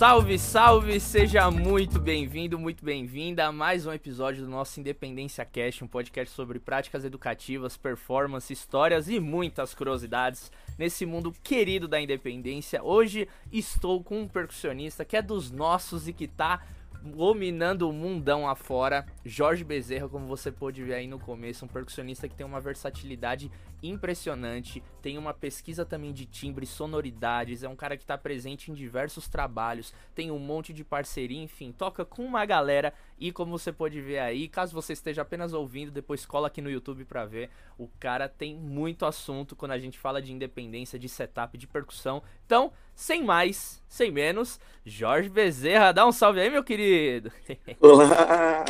[0.00, 0.98] Salve, salve!
[0.98, 6.34] Seja muito bem-vindo, muito bem-vinda a mais um episódio do nosso Independência Cast, um podcast
[6.34, 12.82] sobre práticas educativas, performance, histórias e muitas curiosidades nesse mundo querido da independência.
[12.82, 16.62] Hoje estou com um percussionista que é dos nossos e que tá
[17.02, 19.06] dominando o mundão afora.
[19.22, 23.50] Jorge Bezerra, como você pôde ver aí no começo, um percussionista que tem uma versatilidade
[23.82, 28.74] impressionante, tem uma pesquisa também de timbre, sonoridades, é um cara que está presente em
[28.74, 33.72] diversos trabalhos, tem um monte de parceria, enfim, toca com uma galera e como você
[33.72, 37.50] pode ver aí, caso você esteja apenas ouvindo, depois cola aqui no YouTube para ver,
[37.78, 42.22] o cara tem muito assunto quando a gente fala de independência, de setup, de percussão.
[42.46, 47.32] Então, sem mais, sem menos, Jorge Bezerra, dá um salve aí, meu querido.
[47.80, 48.64] Olá!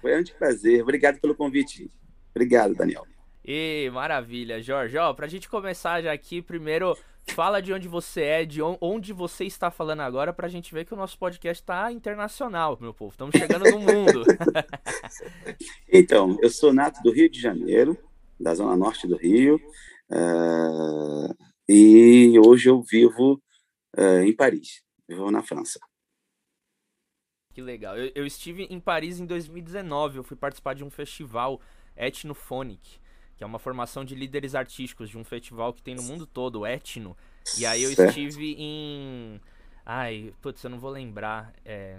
[0.00, 0.82] Foi um prazer.
[0.82, 1.90] Obrigado pelo convite.
[2.32, 3.04] Obrigado, Daniel.
[3.50, 4.98] E maravilha, Jorge.
[4.98, 6.94] Ó, pra gente começar já aqui, primeiro
[7.28, 10.92] fala de onde você é, de onde você está falando agora, pra gente ver que
[10.92, 13.12] o nosso podcast tá internacional, meu povo.
[13.12, 14.22] Estamos chegando no mundo.
[15.90, 17.96] então, eu sou nato do Rio de Janeiro,
[18.38, 19.56] da zona norte do Rio,
[20.10, 21.34] uh,
[21.66, 23.42] e hoje eu vivo
[23.96, 25.80] uh, em Paris, vivo na França.
[27.54, 27.96] Que legal.
[27.96, 31.62] Eu, eu, estive em Paris em 2019, eu fui participar de um festival
[31.96, 33.00] Etnophonic,
[33.38, 36.60] que é uma formação de líderes artísticos de um festival que tem no mundo todo,
[36.60, 37.16] o Etno.
[37.56, 38.08] E aí eu certo.
[38.08, 39.40] estive em.
[39.86, 41.54] Ai, putz, eu não vou lembrar.
[41.64, 41.98] É.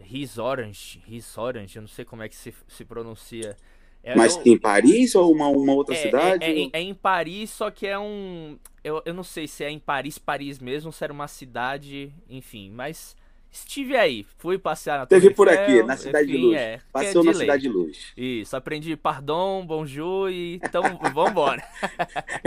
[0.00, 3.54] Riz Orange, Riz Orange, eu não sei como é que se, se pronuncia.
[4.02, 4.42] É, Mas eu...
[4.46, 6.44] em Paris ou uma, uma outra é, cidade?
[6.44, 8.58] É, é, é, em Paris, só que é um.
[8.82, 12.70] Eu, eu não sei se é em Paris, Paris mesmo, se era uma cidade, enfim,
[12.70, 13.14] mas
[13.50, 14.26] estive aí.
[14.36, 16.56] Fui passear na Teve por aqui, na Cidade enfim, de Luz.
[16.56, 18.12] É, Passou na Cidade de Luz.
[18.16, 21.62] Isso, aprendi pardon, bonjour e então vambora.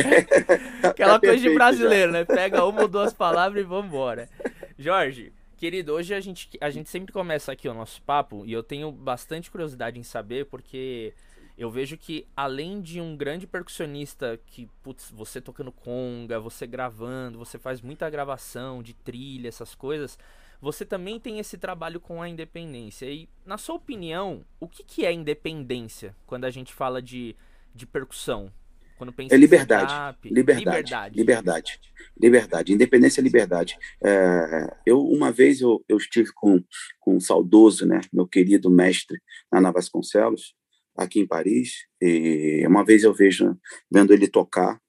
[0.83, 2.19] Aquela tá coisa de brasileiro, já.
[2.19, 2.25] né?
[2.25, 4.29] Pega uma ou duas palavras e vambora.
[4.77, 8.63] Jorge, querido, hoje a gente, a gente sempre começa aqui o nosso papo e eu
[8.63, 11.13] tenho bastante curiosidade em saber porque
[11.57, 17.38] eu vejo que além de um grande percussionista que, putz, você tocando conga, você gravando,
[17.38, 20.17] você faz muita gravação de trilha, essas coisas,
[20.63, 23.06] você também tem esse trabalho com a independência.
[23.12, 27.35] E, na sua opinião, o que, que é independência quando a gente fala de,
[27.75, 28.50] de percussão?
[28.97, 29.91] Quando pensa é liberdade.
[29.91, 30.66] Setup, liberdade.
[30.66, 31.16] Liberdade.
[31.18, 31.79] Liberdade.
[32.18, 32.73] Liberdade.
[32.73, 33.78] Independência é liberdade.
[34.02, 36.63] É, eu, uma vez, eu, eu estive com,
[37.02, 39.22] com um saudoso, né, meu querido mestre,
[39.52, 40.56] Ana Vasconcelos,
[40.96, 43.53] aqui em Paris, e uma vez eu vejo,
[43.91, 44.79] vendo ele tocar,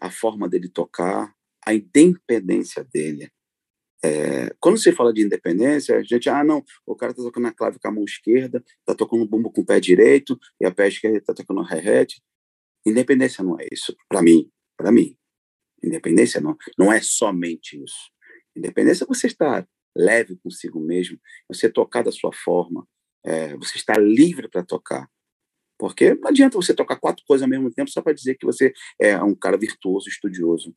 [0.00, 1.30] a forma dele tocar,
[1.66, 3.30] a independência dele.
[4.02, 7.52] É, quando se fala de independência, a gente, ah, não, o cara está tocando a
[7.52, 10.72] clave com a mão esquerda, está tocando o bumbo com o pé direito, e a
[10.72, 12.20] pé esquerda está tocando o hi-hat.
[12.86, 15.16] Independência não é isso, para mim, para mim.
[15.82, 18.10] Independência não, não é somente isso.
[18.56, 19.66] Independência é você estar
[19.96, 21.18] leve consigo mesmo,
[21.48, 22.86] você tocar da sua forma,
[23.24, 25.08] é, você está livre para tocar.
[25.78, 28.72] Porque não adianta você tocar quatro coisas ao mesmo tempo só para dizer que você
[29.00, 30.74] é um cara virtuoso, estudioso.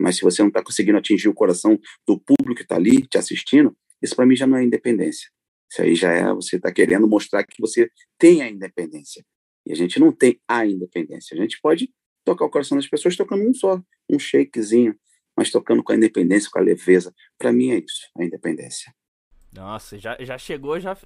[0.00, 3.18] Mas se você não está conseguindo atingir o coração do público que está ali te
[3.18, 5.28] assistindo, isso para mim já não é independência.
[5.70, 9.24] Isso aí já é você está querendo mostrar que você tem a independência.
[9.66, 11.36] E a gente não tem a independência.
[11.36, 11.92] A gente pode
[12.24, 13.80] tocar o coração das pessoas tocando um só,
[14.10, 14.96] um shakezinho,
[15.36, 17.14] mas tocando com a independência, com a leveza.
[17.38, 18.92] Para mim é isso, a independência.
[19.52, 20.96] Nossa, já, já chegou, já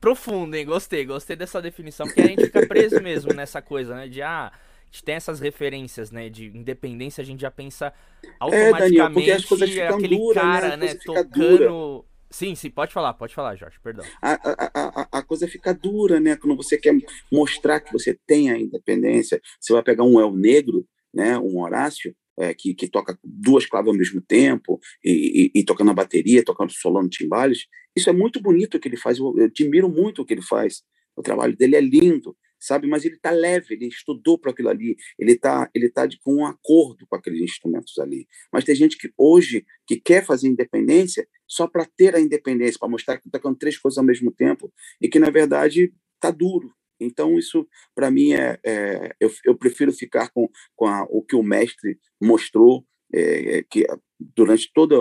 [0.00, 0.64] profundo, hein?
[0.64, 4.08] Gostei, gostei dessa definição, porque a gente fica preso mesmo nessa coisa, né?
[4.08, 4.50] De ah,
[4.90, 6.28] a gente tem essas referências, né?
[6.28, 7.92] De independência, a gente já pensa
[8.40, 10.86] automaticamente é, Daniel, aquele dura, cara, né?
[10.86, 12.04] né tocando.
[12.28, 14.04] Sim, sim, pode falar, pode falar, Jorge, perdão.
[14.20, 16.36] A, a, a, a, coisa fica dura, né?
[16.36, 16.96] Quando você quer
[17.30, 21.38] mostrar que você tem a independência, você vai pegar um El Negro, né?
[21.38, 25.90] Um Horácio, é, que, que, toca duas claves ao mesmo tempo, e, e, e tocando
[25.90, 27.66] a bateria, tocando solando timbales.
[27.94, 30.42] Isso é muito bonito o que ele faz, eu, eu admiro muito o que ele
[30.42, 30.82] faz.
[31.16, 32.86] O trabalho dele é lindo, sabe?
[32.86, 36.36] Mas ele está leve, ele estudou para aquilo ali, ele está ele tá de, com
[36.36, 38.26] um acordo com aqueles instrumentos ali.
[38.52, 42.88] Mas tem gente que hoje que quer fazer independência só para ter a independência, para
[42.88, 46.70] mostrar que está tocando três coisas ao mesmo tempo e que na verdade está duro,
[47.00, 51.34] então, isso, para mim, é, é eu, eu, prefiro ficar com, com a, o que
[51.34, 53.86] o mestre mostrou, é, é que
[54.34, 54.96] durante toda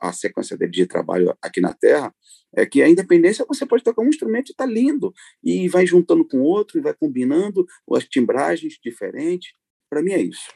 [0.00, 2.14] a, sequência dele de trabalho aqui na Terra,
[2.54, 6.26] é que a independência você pode tocar um instrumento e está lindo, e vai juntando
[6.26, 9.52] com outro, e vai combinando as timbragens diferentes.
[9.88, 10.52] Para mim é isso.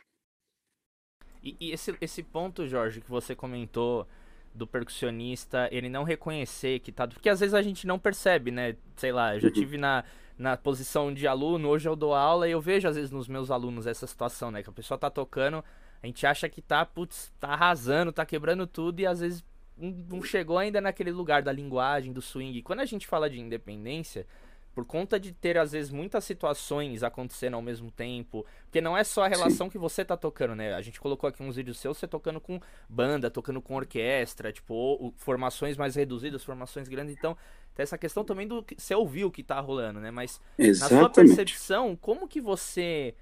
[1.43, 4.07] E, e, esse, esse ponto, Jorge, que você comentou
[4.53, 7.07] do percussionista, ele não reconhecer que tá.
[7.07, 8.77] Porque às vezes a gente não percebe, né?
[8.97, 9.55] Sei lá, eu já uhum.
[9.55, 10.05] tive na
[10.41, 13.51] na posição de aluno, hoje eu dou aula e eu vejo às vezes nos meus
[13.51, 14.63] alunos essa situação, né?
[14.63, 15.63] Que a pessoa tá tocando,
[16.03, 19.45] a gente acha que tá, putz, tá arrasando, tá quebrando tudo e às vezes
[19.77, 22.63] não chegou ainda naquele lugar da linguagem, do swing.
[22.63, 24.27] Quando a gente fala de independência,
[24.75, 29.03] por conta de ter às vezes muitas situações acontecendo ao mesmo tempo, porque não é
[29.03, 29.71] só a relação Sim.
[29.71, 30.75] que você tá tocando, né?
[30.75, 35.13] A gente colocou aqui uns vídeos seus você tocando com banda, tocando com orquestra, tipo,
[35.17, 37.37] formações mais reduzidas, formações grandes, então
[37.75, 40.11] tem essa questão também do que você ouviu o que tá rolando, né?
[40.11, 40.95] Mas Exatamente.
[40.95, 43.15] na sua percepção, como que você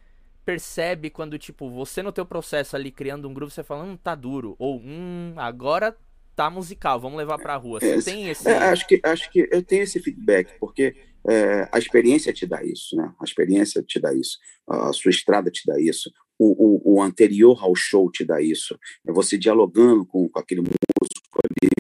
[0.49, 4.15] percebe quando tipo, você no teu processo ali criando um grupo, você fala, hum, tá
[4.15, 5.95] duro, ou hum, agora
[6.35, 7.79] tá musical, vamos levar pra rua.
[7.79, 8.49] Você é, tem esse.
[8.49, 10.97] É, acho, que, acho que eu tenho esse feedback, porque
[11.29, 13.13] é, a experiência te dá isso, né?
[13.21, 17.63] A experiência te dá isso, a sua estrada te dá isso, o, o, o anterior
[17.63, 18.75] ao show te dá isso.
[19.07, 21.71] É você dialogando com, com aquele músico ali,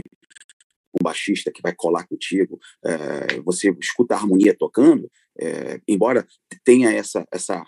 [0.92, 5.10] um baixista que vai colar contigo, é, você escuta a harmonia tocando,
[5.40, 6.26] é, embora
[6.62, 7.64] tenha essa, essa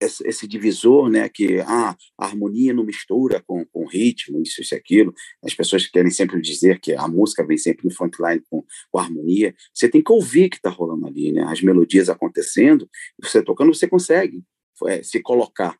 [0.00, 5.14] esse divisor, né, que ah, a harmonia não mistura com, com ritmo, isso, isso aquilo.
[5.42, 9.54] As pessoas querem sempre dizer que a música vem sempre no frontline com, com harmonia.
[9.72, 11.44] Você tem que ouvir que está rolando ali, né?
[11.44, 12.88] As melodias acontecendo,
[13.22, 14.42] você tocando, você consegue
[14.86, 15.78] é, se colocar.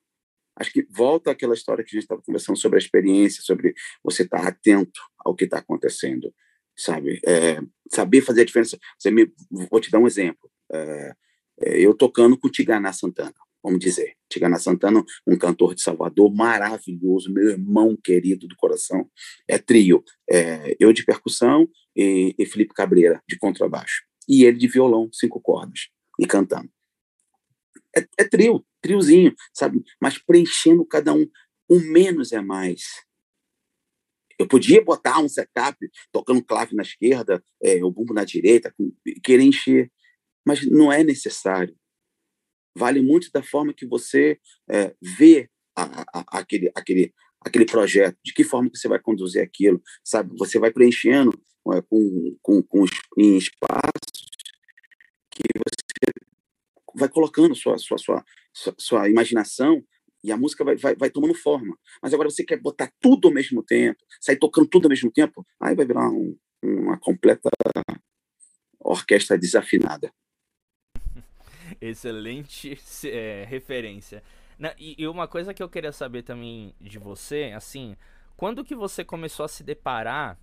[0.58, 4.22] Acho que volta aquela história que a gente estava conversando sobre a experiência, sobre você
[4.22, 6.32] estar tá atento ao que está acontecendo,
[6.74, 7.20] sabe?
[7.26, 7.60] É,
[7.92, 8.78] saber fazer a diferença.
[8.98, 9.30] Você me,
[9.70, 10.50] vou te dar um exemplo.
[10.72, 11.12] É,
[11.60, 13.34] é eu tocando com o Tiganá Santana
[13.66, 14.14] vamos dizer.
[14.30, 19.10] Tigana Santana, um cantor de Salvador maravilhoso, meu irmão querido do coração.
[19.48, 24.04] É trio, é, eu de percussão e, e Felipe Cabreira de contrabaixo.
[24.28, 26.70] E ele de violão, cinco cordas, e cantando.
[27.96, 29.82] É, é trio, triozinho, sabe?
[30.00, 31.26] Mas preenchendo cada um.
[31.69, 32.82] O menos é mais.
[34.38, 35.76] Eu podia botar um setup
[36.12, 38.72] tocando clave na esquerda, é, o bumbo na direita,
[39.24, 39.90] querer encher,
[40.46, 41.76] mas não é necessário
[42.76, 44.38] vale muito da forma que você
[44.70, 49.43] é, vê a, a, aquele, aquele, aquele projeto, de que forma que você vai conduzir
[49.43, 50.37] aquilo, sabe?
[50.38, 51.32] Você vai preenchendo
[51.73, 52.84] é, com, com, com
[53.19, 54.26] em espaços
[55.31, 56.12] que você
[56.94, 59.82] vai colocando sua, sua, sua, sua, sua imaginação
[60.22, 61.76] e a música vai, vai, vai tomando forma.
[62.02, 65.46] Mas agora você quer botar tudo ao mesmo tempo, sair tocando tudo ao mesmo tempo,
[65.61, 67.50] aí vai virar um, uma completa
[68.81, 70.12] orquestra desafinada.
[71.88, 74.22] Excelente é, referência.
[74.58, 77.96] Na, e, e, uma coisa que eu queria saber também de você, assim,
[78.36, 80.38] quando que você começou a se deparar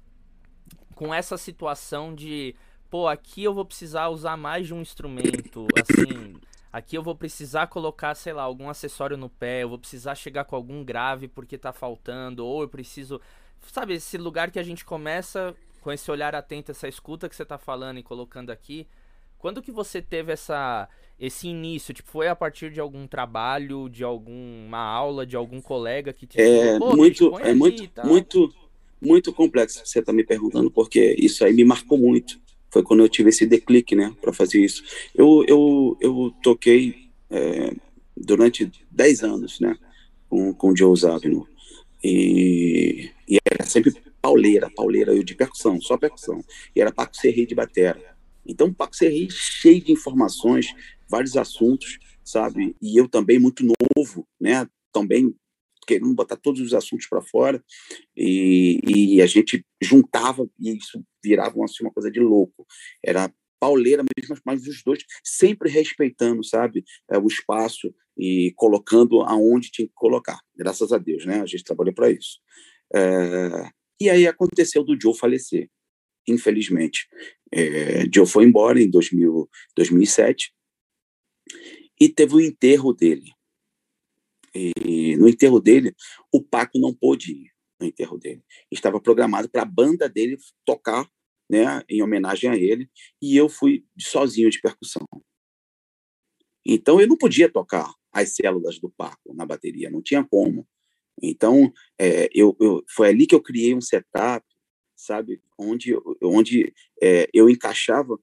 [0.93, 2.55] com essa situação de,
[2.89, 6.35] pô, aqui eu vou precisar usar mais de um instrumento, assim,
[6.71, 10.45] aqui eu vou precisar colocar, sei lá, algum acessório no pé, eu vou precisar chegar
[10.45, 13.19] com algum grave porque tá faltando, ou eu preciso,
[13.71, 17.43] sabe, esse lugar que a gente começa com esse olhar atento, essa escuta que você
[17.43, 18.87] tá falando e colocando aqui,
[19.43, 20.87] quando que você teve essa
[21.19, 21.93] esse início?
[21.93, 26.39] Tipo, foi a partir de algum trabalho, de alguma aula, de algum colega que te
[26.39, 28.49] É muito é muito muito
[29.01, 29.85] muito complexo.
[29.85, 32.39] Você está me perguntando porque isso aí me marcou muito.
[32.71, 34.81] Foi quando eu tive esse declique, né, para fazer isso.
[35.13, 37.73] Eu eu eu toquei é,
[38.15, 39.77] durante 10 anos, né,
[40.29, 41.45] com com o Joe Zavino.
[42.01, 46.41] E, e era sempre pauleira, pauleira, eu de percussão, só percussão.
[46.73, 48.12] E era Paco Serri de batera.
[48.45, 50.67] Então, o Paco Serri cheio de informações,
[51.09, 52.75] vários assuntos, sabe?
[52.81, 54.67] E eu também muito novo, né?
[54.91, 55.35] Também
[55.85, 57.62] querendo botar todos os assuntos para fora
[58.15, 62.65] e, e, a gente juntava e isso virava assim, uma coisa de louco.
[63.03, 69.71] Era pauleira mesmo, mas os dois sempre respeitando, sabe, é, o espaço e colocando aonde
[69.71, 70.39] tinha que colocar.
[70.55, 71.41] Graças a Deus, né?
[71.41, 72.39] A gente trabalhou para isso.
[72.93, 73.69] É...
[74.01, 75.69] E aí aconteceu do Joe falecer
[76.27, 77.08] infelizmente.
[77.51, 80.53] É, Joe foi embora em 2000, 2007
[82.00, 83.32] e teve o enterro dele.
[84.56, 85.96] E no enterro dele,
[86.32, 88.44] o Paco não pôde ir no enterro dele.
[88.72, 91.10] Estava programado para a banda dele tocar
[91.50, 92.89] né, em homenagem a ele,
[93.22, 95.06] e eu fui sozinho de percussão.
[96.65, 100.68] Então eu não podia tocar as células do Paco na bateria, não tinha como.
[101.22, 104.46] Então é, eu, eu, foi ali que eu criei um setup
[105.03, 105.41] sabe?
[105.57, 108.17] Onde, onde é, eu encaixava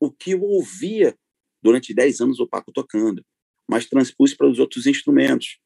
[0.00, 1.16] o que eu ouvia
[1.62, 3.24] durante 10 anos o Paco tocando,
[3.68, 5.58] mas transpus para os outros instrumentos.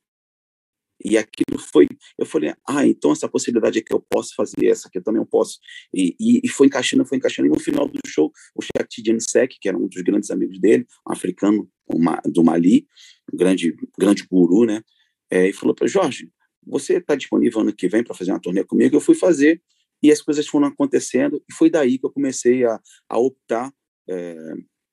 [1.05, 1.87] E aquilo foi,
[2.19, 5.27] eu falei, ah, então essa possibilidade que eu posso fazer, essa aqui eu também eu
[5.27, 5.59] posso.
[5.95, 7.47] E, e, e foi encaixando, foi encaixando.
[7.47, 10.87] E no final do show, o Shakti Janisek, que era um dos grandes amigos dele,
[11.09, 12.87] um africano uma, do Mali,
[13.33, 14.83] um grande, grande guru, né?
[15.31, 16.33] É, e falou para Jorge,
[16.67, 18.97] você está disponível ano que vem para fazer uma turnê comigo?
[18.97, 19.63] Eu fui fazer
[20.03, 23.73] e as coisas foram acontecendo, e foi daí que eu comecei a, a optar
[24.09, 24.37] é,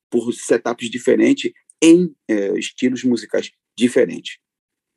[0.10, 4.38] por setups diferentes em é, estilos musicais diferentes.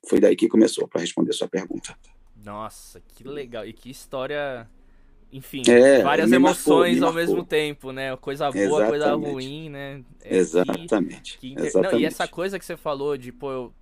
[0.08, 1.98] Foi daí que começou, para responder a sua pergunta.
[2.36, 3.66] Nossa, que legal.
[3.66, 4.68] E que história
[5.30, 8.16] enfim, é, várias emoções marcou, ao mesmo tempo, né?
[8.16, 8.88] Coisa boa, Exatamente.
[8.88, 10.02] coisa ruim, né?
[10.22, 11.38] É Exatamente.
[11.38, 11.92] Que, que Exatamente.
[11.92, 13.74] Não, e essa coisa que você falou de, pô, eu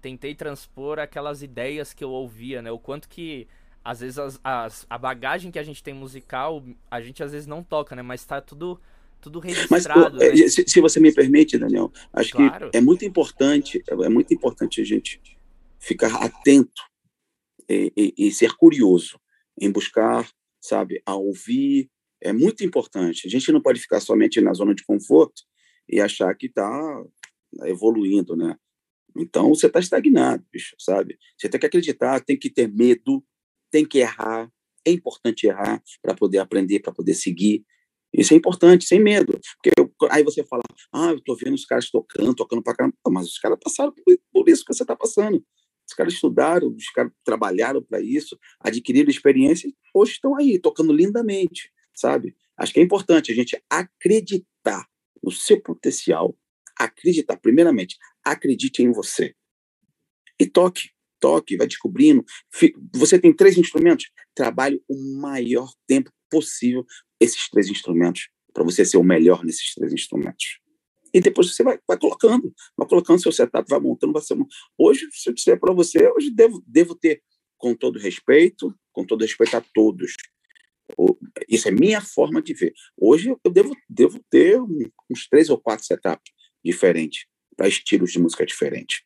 [0.00, 2.70] tentei transpor aquelas ideias que eu ouvia, né?
[2.70, 3.46] O quanto que
[3.84, 7.46] às vezes as, as, a bagagem que a gente tem musical, a gente às vezes
[7.46, 8.02] não toca, né?
[8.02, 8.80] Mas tá tudo
[9.20, 10.16] tudo registrado.
[10.16, 10.48] Mas, pô, né?
[10.48, 12.70] se, se, você me permite, Daniel, acho claro.
[12.70, 15.20] que é muito importante, é muito importante a gente
[15.78, 16.82] ficar atento
[17.68, 19.20] e, e, e ser curioso
[19.60, 20.28] em buscar,
[20.60, 21.90] sabe, a ouvir.
[22.20, 23.26] É muito importante.
[23.26, 25.42] A gente não pode ficar somente na zona de conforto
[25.88, 27.02] e achar que está
[27.64, 28.56] evoluindo, né?
[29.16, 31.18] Então você está estagnado, bicho, sabe?
[31.36, 33.24] Você tem que acreditar, tem que ter medo,
[33.70, 34.50] tem que errar.
[34.86, 37.64] É importante errar para poder aprender, para poder seguir.
[38.12, 39.38] Isso é importante, sem medo.
[39.56, 40.62] Porque eu, aí você fala,
[40.92, 42.96] ah, eu estou vendo os caras tocando, tocando para caramba.
[43.08, 45.44] Mas os caras passaram por, por isso que você está passando.
[45.88, 50.92] Os caras estudaram, os caras trabalharam para isso, adquiriram experiência e hoje estão aí, tocando
[50.92, 52.36] lindamente, sabe?
[52.56, 54.86] Acho que é importante a gente acreditar
[55.20, 56.36] no seu potencial,
[56.78, 59.34] acreditar, primeiramente, acredite em você.
[60.38, 62.24] E toque, toque, vai descobrindo.
[62.94, 66.84] Você tem três instrumentos, trabalhe o maior tempo possível
[67.20, 70.58] esses três instrumentos, para você ser o melhor nesses três instrumentos.
[71.12, 74.36] E depois você vai, vai colocando, vai colocando seu setup, vai montando, vai ser.
[74.78, 77.22] Hoje, se eu disser para você, hoje devo, devo ter,
[77.58, 80.14] com todo respeito, com todo respeito a todos,
[81.48, 82.72] isso é minha forma de ver.
[82.96, 84.60] Hoje eu devo, devo ter
[85.10, 86.32] uns três ou quatro setups
[86.64, 89.02] diferentes, para estilos de música diferentes.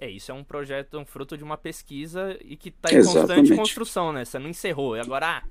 [0.00, 3.28] É, isso é um projeto, um fruto de uma pesquisa e que está em Exatamente.
[3.28, 4.24] constante construção, né?
[4.24, 4.96] Você não encerrou.
[4.96, 5.42] E agora, ah,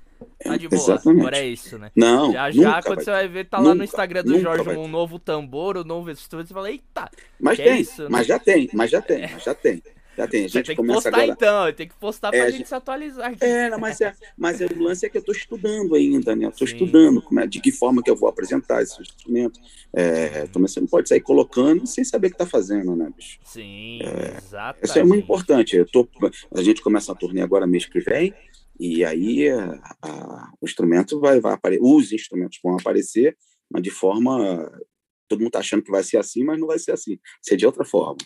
[0.44, 0.82] Tá de boa.
[0.82, 1.22] Exatamente.
[1.22, 1.92] Agora é isso, né?
[1.96, 2.32] Não.
[2.32, 5.20] Já já, quando você vai ver, tá nunca, lá no Instagram do Jorge um novo
[5.20, 7.10] tambor, um novo estúdio, você fala, eita.
[7.40, 8.24] Mas tem, é isso, mas né?
[8.26, 9.84] já tem, mas já tem, mas já tem.
[10.15, 11.25] Já tem, a gente tem que postar agora...
[11.25, 13.32] então, tem que postar pra é, gente, gente se atualizar.
[13.32, 13.43] Aqui.
[13.43, 16.46] É, não, mas, é, mas é, o lance é que eu estou estudando ainda, né?
[16.46, 19.60] Eu tô estudando como é, de que forma que eu vou apresentar esse instrumento.
[19.96, 23.39] É, então você não pode sair colocando sem saber o que tá fazendo, né, bicho?
[23.43, 24.86] Sim, é, exatamente.
[24.86, 25.75] Isso é muito importante.
[25.75, 26.08] Eu tô,
[26.55, 28.34] a gente começa a turnê agora mês que vem,
[28.79, 33.36] e aí a, a, o instrumento vai, vai aparecer, os instrumentos vão aparecer,
[33.70, 34.72] mas de forma.
[35.27, 37.15] Todo mundo está achando que vai ser assim, mas não vai ser assim.
[37.15, 38.17] Vai ser de outra forma.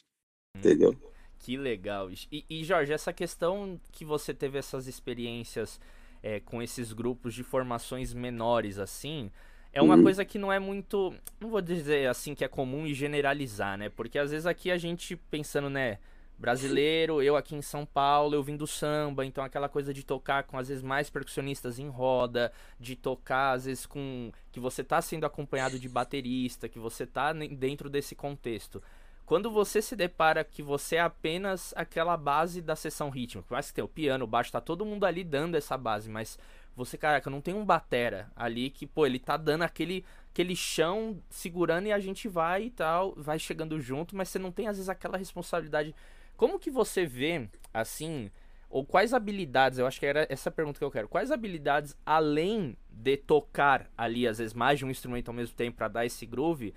[0.55, 1.06] Hum, entendeu?
[1.47, 2.11] Que legal.
[2.29, 5.79] E, e, Jorge, essa questão que você teve essas experiências
[6.21, 9.31] é, com esses grupos de formações menores assim.
[9.71, 10.03] É uma uhum.
[10.03, 11.15] coisa que não é muito.
[11.39, 13.87] Não vou dizer assim que é comum e generalizar, né?
[13.87, 15.99] Porque às vezes aqui a gente pensando, né?
[16.37, 20.43] brasileiro, eu aqui em São Paulo, eu vim do samba, então aquela coisa de tocar
[20.43, 25.01] com às vezes mais percussionistas em roda, de tocar às vezes com que você tá
[25.01, 28.81] sendo acompanhado de baterista, que você tá dentro desse contexto.
[29.27, 33.73] Quando você se depara que você é apenas aquela base da sessão rítmica, mais que
[33.73, 36.39] tem o piano, o baixo, tá todo mundo ali dando essa base, mas
[36.73, 41.21] você, caraca, não tem um batera ali que, pô, ele tá dando aquele aquele chão
[41.29, 44.77] segurando e a gente vai e tal, vai chegando junto, mas você não tem às
[44.77, 45.93] vezes aquela responsabilidade.
[46.37, 48.31] Como que você vê, assim,
[48.69, 52.77] ou quais habilidades, eu acho que era essa pergunta que eu quero, quais habilidades, além
[52.89, 56.25] de tocar ali, às vezes, mais de um instrumento ao mesmo tempo para dar esse
[56.25, 56.73] groove,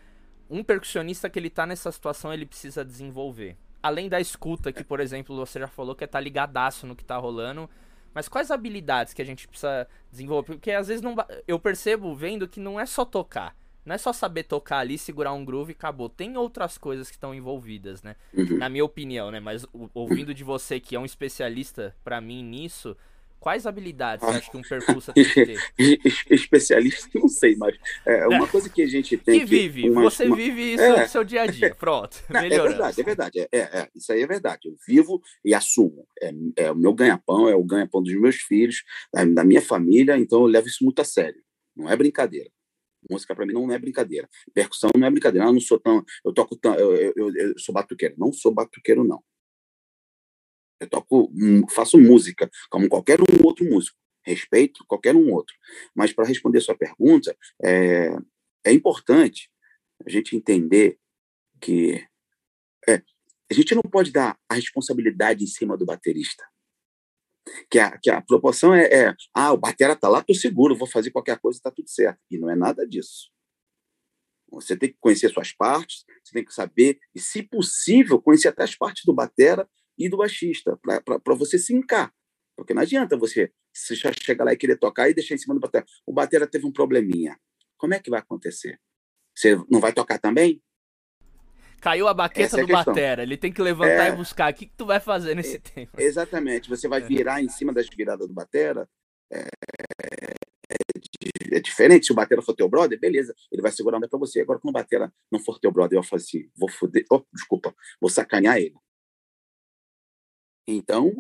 [0.51, 3.57] um percussionista que ele tá nessa situação, ele precisa desenvolver?
[3.83, 7.05] Além da escuta, que, por exemplo, você já falou que é tá ligadaço no que
[7.05, 7.71] tá rolando,
[8.13, 10.55] mas quais habilidades que a gente precisa desenvolver?
[10.55, 11.15] Porque às vezes não,
[11.47, 13.57] eu percebo vendo que não é só tocar.
[13.85, 16.09] Não é só saber tocar ali, segurar um groove e acabou.
[16.09, 18.15] Tem outras coisas que estão envolvidas, né?
[18.35, 18.59] Uhum.
[18.59, 19.41] Na minha opinião, né?
[19.41, 19.65] Mas
[19.95, 22.95] ouvindo de você, que é um especialista para mim nisso,
[23.41, 25.59] quais habilidades você acha que um percurso tem que ter?
[26.31, 29.47] Especialista, não sei, mas é uma coisa que a gente tem que...
[29.47, 30.37] que vive, uma, você uma...
[30.37, 31.03] vive isso é.
[31.03, 34.23] no seu dia a dia, pronto, não, É verdade, é verdade, é, é, isso aí
[34.23, 34.69] é verdade.
[34.69, 36.07] Eu vivo e assumo.
[36.23, 38.83] É, é o meu ganha-pão, é o ganha-pão dos meus filhos,
[39.13, 41.41] da, da minha família, então eu levo isso muito a sério.
[41.75, 42.51] Não é brincadeira.
[43.09, 44.29] Música para mim não é brincadeira.
[44.53, 45.47] Percussão não é brincadeira.
[45.47, 46.05] Eu não sou tão.
[46.25, 46.75] Eu toco tão.
[46.75, 48.15] Eu, eu, eu, eu sou batuqueiro.
[48.19, 49.23] Não sou batuqueiro, não.
[50.81, 53.99] Eu toco, hum, faço música, como qualquer um outro músico.
[54.25, 55.55] Respeito qualquer um outro.
[55.95, 58.11] Mas para responder sua pergunta, é,
[58.65, 59.51] é importante
[60.05, 60.99] a gente entender
[61.61, 62.05] que
[62.89, 63.03] é,
[63.51, 66.45] a gente não pode dar a responsabilidade em cima do baterista
[67.71, 70.87] que a, que a proporção é, é ah, o batera tá lá, tô seguro, vou
[70.87, 72.19] fazer qualquer coisa, tá tudo certo.
[72.31, 73.31] E não é nada disso.
[74.51, 78.65] Você tem que conhecer suas partes, você tem que saber, e se possível, conhecer até
[78.65, 79.69] as partes do batera
[80.01, 82.13] e do baixista, para você se encar.
[82.57, 85.55] Porque não adianta você, você já chegar lá e querer tocar e deixar em cima
[85.55, 85.85] do batera.
[86.07, 87.39] O batera teve um probleminha.
[87.77, 88.81] Como é que vai acontecer?
[89.35, 90.63] Você não vai tocar também?
[91.81, 94.09] Caiu a baqueta é do a Batera, ele tem que levantar é...
[94.11, 94.53] e buscar.
[94.53, 95.99] O que, que tu vai fazer nesse é, tempo?
[95.99, 96.69] Exatamente.
[96.69, 98.87] Você vai virar em cima das viradas do Batera,
[99.33, 99.49] É,
[100.71, 102.07] é, é, diferente.
[102.07, 104.41] Se o batera for teu brother, beleza, ele vai segurar onda para você.
[104.41, 107.75] Agora, quando o batera não for teu brother, eu falo assim, vou foder, oh, desculpa,
[108.01, 108.75] vou sacanear ele.
[110.77, 111.13] Então,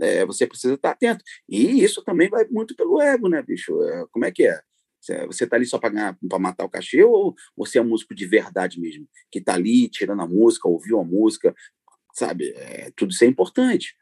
[0.00, 1.22] é, você precisa estar atento.
[1.48, 3.82] E isso também vai muito pelo ego, né, bicho?
[3.82, 4.60] É, como é que é?
[5.00, 8.80] Você está ali só para matar o cachê ou você é um músico de verdade
[8.80, 9.08] mesmo?
[9.30, 11.54] Que está ali tirando a música, ouviu a música,
[12.12, 12.50] sabe?
[12.50, 13.94] É, tudo isso é importante.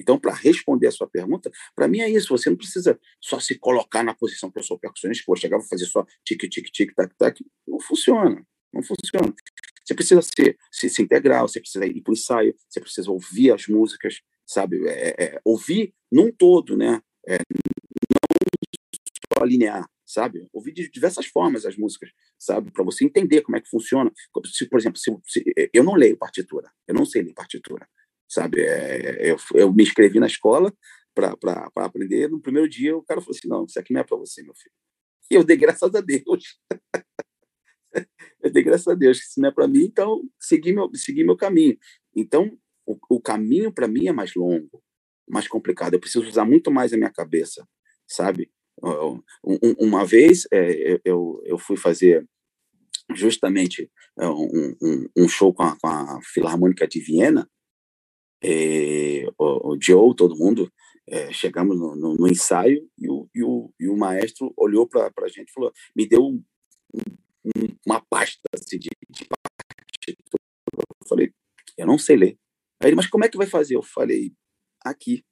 [0.00, 2.36] Então, para responder a sua pergunta, para mim é isso.
[2.36, 5.68] Você não precisa só se colocar na posição que eu sou percussionista, que chegar, vou
[5.68, 7.44] fazer só tic, tic, tic, tac, tac.
[7.66, 8.44] Não funciona.
[8.72, 9.32] Não funciona.
[9.84, 13.52] Você precisa ser, se, se integrar, você precisa ir para o ensaio, você precisa ouvir
[13.52, 14.86] as músicas, sabe?
[14.88, 17.00] É, é, ouvir num todo, né?
[17.26, 20.46] É, não só linear, sabe?
[20.52, 22.70] Ouvir de diversas formas as músicas, sabe?
[22.70, 24.12] Para você entender como é que funciona.
[24.46, 27.88] Se, por exemplo, se, se, eu não leio partitura, eu não sei ler partitura
[28.32, 28.62] sabe?
[28.62, 30.72] É, eu, eu me inscrevi na escola
[31.14, 32.30] para aprender.
[32.30, 34.54] No primeiro dia, o cara falou assim: não, isso aqui não é para você, meu
[34.54, 34.74] filho.
[35.30, 36.58] E eu dei graças a Deus.
[38.42, 41.24] eu dei graças a Deus que isso não é para mim, então segui meu, segui
[41.24, 41.76] meu caminho.
[42.16, 42.58] Então,
[43.08, 44.82] o, caminho para mim é mais longo,
[45.28, 45.94] mais complicado.
[45.94, 47.66] Eu preciso usar muito mais a minha cabeça,
[48.06, 48.50] sabe?
[49.78, 52.26] Uma vez é, eu, eu fui fazer
[53.14, 57.48] justamente é, um, um, um show com a, com a Filarmônica de Viena,
[58.42, 60.72] é, o, o, Joe, todo mundo,
[61.08, 65.10] é, chegamos no, no, no, ensaio e o, e o, e o maestro olhou para
[65.16, 66.42] a gente e falou: me deu um,
[67.86, 70.16] uma pasta assim, de, de partitura.
[70.76, 71.32] Eu falei:
[71.78, 72.38] eu não sei ler.
[72.82, 73.76] Aí ele, mas como é que vai fazer?
[73.76, 74.32] Eu falei:
[74.84, 75.24] aqui.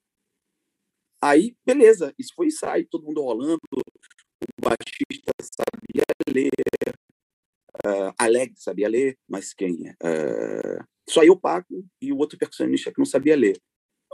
[1.23, 6.51] Aí, beleza, isso foi ensaio, todo mundo rolando, o baixista sabia ler,
[7.85, 9.91] uh, sabia ler, mas quem?
[10.03, 13.61] Uh, só eu, Paco, e o outro percussionista que não sabia ler.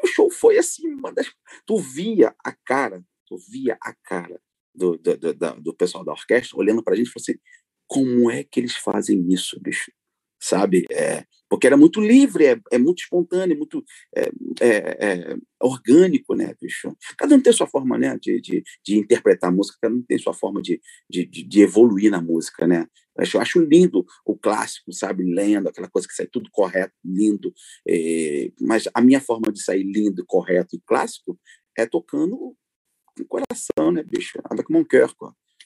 [0.03, 1.33] O show foi assim, uma das...
[1.65, 4.41] tu via a cara, tu via a cara
[4.75, 7.39] do, do, do, do pessoal da orquestra olhando para a gente e falou assim,
[7.87, 9.93] como é que eles fazem isso, bicho?
[10.39, 10.85] Sabe?
[10.91, 16.55] É, porque era muito livre, é, é muito espontâneo, muito é, é, é, orgânico, né,
[16.61, 16.95] bicho?
[17.17, 20.19] Cada um tem sua forma, né, de, de, de interpretar a música, cada um tem
[20.19, 22.87] sua forma de, de, de evoluir na música, né?
[23.17, 27.53] Eu acho lindo o clássico, sabe, lendo, aquela coisa que sai tudo correto, lindo,
[27.89, 31.39] é, mas a minha forma de sair lindo, correto e clássico
[31.79, 34.39] é tocando com o coração, né, bicho?
[34.45, 35.15] Avec mon cœur,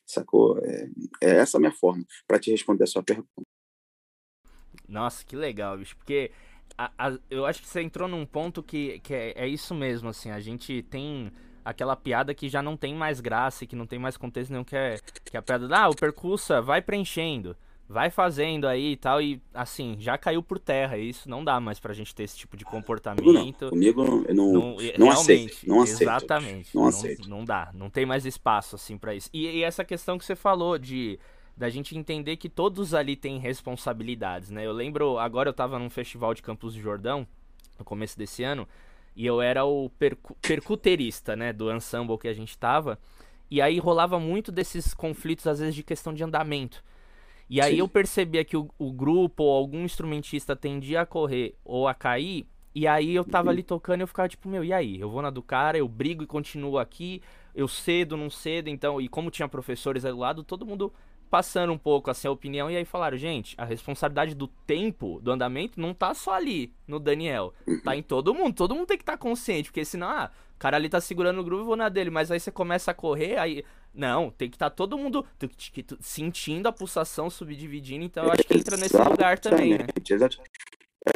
[0.07, 0.59] sacou?
[0.59, 0.89] É,
[1.23, 3.50] é essa a minha forma para te responder a sua pergunta.
[4.91, 5.97] Nossa, que legal, bicho.
[5.97, 6.31] Porque
[6.77, 10.09] a, a, eu acho que você entrou num ponto que, que é, é, isso mesmo,
[10.09, 10.31] assim.
[10.31, 11.31] A gente tem
[11.65, 14.65] aquela piada que já não tem mais graça e que não tem mais contexto nenhum,
[14.65, 17.55] que é, que é a piada da, ah, o percussa vai preenchendo,
[17.87, 20.97] vai fazendo aí e tal, e assim, já caiu por terra.
[20.97, 23.65] E isso não dá mais pra gente ter esse tipo de comportamento.
[23.65, 25.59] Não, comigo eu não, não, não aceito.
[25.67, 26.03] Não aceito.
[26.03, 26.75] Exatamente.
[26.75, 27.29] Não, não aceito.
[27.29, 29.29] Não, dá, não tem mais espaço, assim, para isso.
[29.33, 31.19] E, e essa questão que você falou de
[31.61, 34.65] da gente entender que todos ali têm responsabilidades, né?
[34.65, 37.27] Eu lembro, agora eu tava num festival de Campos do Jordão,
[37.79, 38.67] no começo desse ano,
[39.15, 42.99] e eu era o percu percuterista, né, do ensemble que a gente tava,
[43.51, 46.83] e aí rolava muito desses conflitos, às vezes, de questão de andamento.
[47.47, 47.81] E aí Sim.
[47.81, 52.47] eu percebia que o, o, grupo ou algum instrumentista tendia a correr ou a cair,
[52.75, 54.99] e aí eu tava ali tocando e eu ficava tipo, meu, e aí?
[54.99, 57.21] Eu vou na do cara, eu brigo e continuo aqui,
[57.55, 60.91] eu cedo, não cedo, então, e como tinha professores aí do lado, todo mundo
[61.31, 65.31] passando um pouco assim a opinião e aí falaram, gente, a responsabilidade do tempo, do
[65.31, 68.55] andamento, não tá só ali no Daniel, tá em todo mundo.
[68.55, 71.41] Todo mundo tem que estar tá consciente, porque senão, ah, o cara ali tá segurando
[71.41, 73.65] o groove, vou na dele, mas aí você começa a correr, aí
[73.95, 75.25] não, tem que estar tá todo mundo
[76.01, 79.87] sentindo a pulsação subdividindo, então eu acho que entra nesse lugar também, né?
[80.09, 80.51] Exatamente.
[81.07, 81.13] É.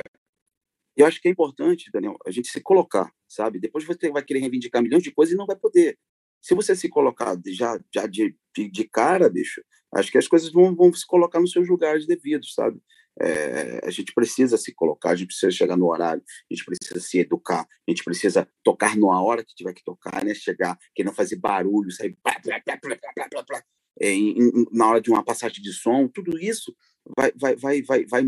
[0.96, 3.58] Eu acho que é importante, Daniel, a gente se colocar, sabe?
[3.58, 5.98] Depois você vai querer reivindicar milhões de coisas e não vai poder.
[6.44, 9.62] Se você se colocar já, já de, de, cara, bicho,
[9.94, 12.78] acho que as coisas vão, vão se colocar nos seus lugares devidos, sabe?
[13.18, 17.00] É, a gente precisa se colocar, a gente precisa chegar no horário, a gente precisa
[17.00, 20.34] se educar, a gente precisa tocar numa hora que tiver que tocar, né?
[20.34, 22.14] Chegar, que não fazer barulho, sair
[23.98, 26.76] é, em, na hora de uma passagem de som, tudo isso
[27.16, 28.22] vai, vai, vai, vai, vai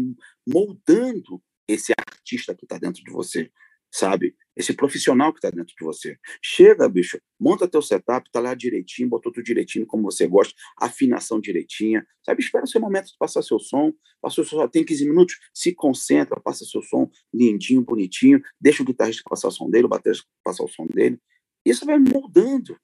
[0.49, 3.51] moldando esse artista que está dentro de você,
[3.97, 4.35] sabe?
[4.57, 6.19] esse profissional que está dentro de você.
[6.43, 11.39] Chega, bicho, monta teu setup, tá lá direitinho, botou tudo direitinho como você gosta, afinação
[11.39, 12.43] direitinha, sabe?
[12.43, 15.75] Espera o seu momento de passar seu som, passou seu som, tem 15 minutos, se
[15.75, 20.27] concentra, passa seu som lindinho, bonitinho, deixa o guitarrista passar o som dele, o baterista
[20.43, 21.21] passar o som dele.
[21.65, 22.79] Isso vai moldando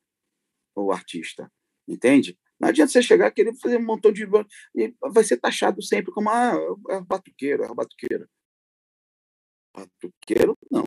[0.77, 1.51] o artista,
[1.89, 2.39] entende?
[2.61, 4.25] Não adianta você chegar querendo fazer um montão de.
[4.77, 6.55] e vai ser taxado sempre como ah,
[6.91, 8.29] é batuqueiro, é batuqueiro.
[9.75, 10.85] Batuqueiro, não.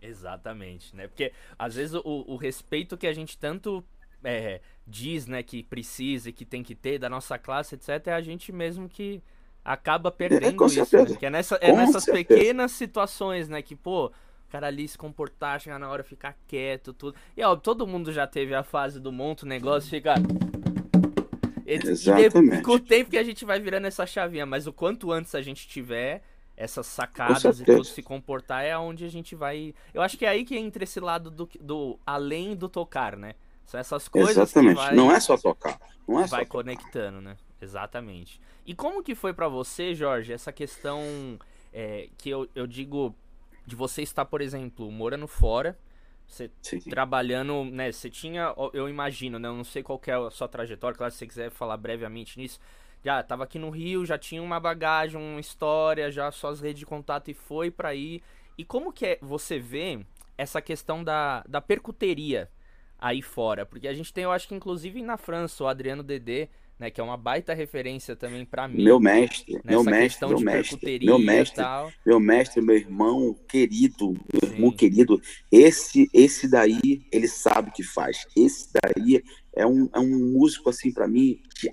[0.00, 1.06] Exatamente, né?
[1.06, 3.84] Porque às vezes o, o respeito que a gente tanto
[4.24, 8.12] é, diz, né, que precisa e que tem que ter da nossa classe, etc., é
[8.12, 9.22] a gente mesmo que
[9.64, 11.16] acaba é, perdendo é, isso, né?
[11.16, 12.26] Que é, nessa, é nessas certeza.
[12.26, 14.12] pequenas situações, né, que, pô, o
[14.50, 17.16] cara ali se comportar, chegar na hora ficar quieto, tudo.
[17.36, 20.14] E ó, todo mundo já teve a fase do monto negócio, fica
[21.64, 22.56] Exatamente.
[22.56, 25.34] E com o tempo que a gente vai virando essa chavinha, mas o quanto antes
[25.34, 26.22] a gente tiver
[26.62, 29.74] essas sacadas e tudo se comportar é onde a gente vai.
[29.92, 33.34] Eu acho que é aí que entra esse lado do, do além do tocar, né?
[33.66, 34.76] São essas coisas Exatamente.
[34.76, 35.78] Vai, não é só tocar.
[36.06, 37.30] Não é vai conectando, tocar.
[37.30, 37.36] né?
[37.60, 38.40] Exatamente.
[38.64, 41.00] E como que foi para você, Jorge, essa questão
[41.72, 43.14] é, que eu, eu digo
[43.66, 45.76] de você estar, por exemplo, morando fora,
[46.26, 46.80] você Sim.
[46.80, 47.90] trabalhando, né?
[47.90, 49.48] Você tinha, eu imagino, né?
[49.48, 52.60] Eu não sei qual é a sua trajetória, claro, se você quiser falar brevemente nisso.
[53.04, 56.86] Já tava aqui no Rio, já tinha uma bagagem, uma história, já suas redes de
[56.86, 58.22] contato e foi para aí.
[58.56, 60.00] E como que é, você vê
[60.38, 62.48] essa questão da, da percuteria
[62.98, 63.66] aí fora?
[63.66, 67.00] Porque a gente tem, eu acho que inclusive na França, o Adriano Dedê, né, que
[67.00, 68.82] é uma baita referência também para mim.
[68.82, 71.64] Meu mestre, meu mestre, meu mestre, meu mestre,
[72.04, 74.54] meu mestre, meu irmão querido, meu Sim.
[74.54, 78.26] irmão querido, esse esse daí, ele sabe o que faz.
[78.36, 79.22] Esse daí
[79.54, 81.70] é um, é um músico assim para mim de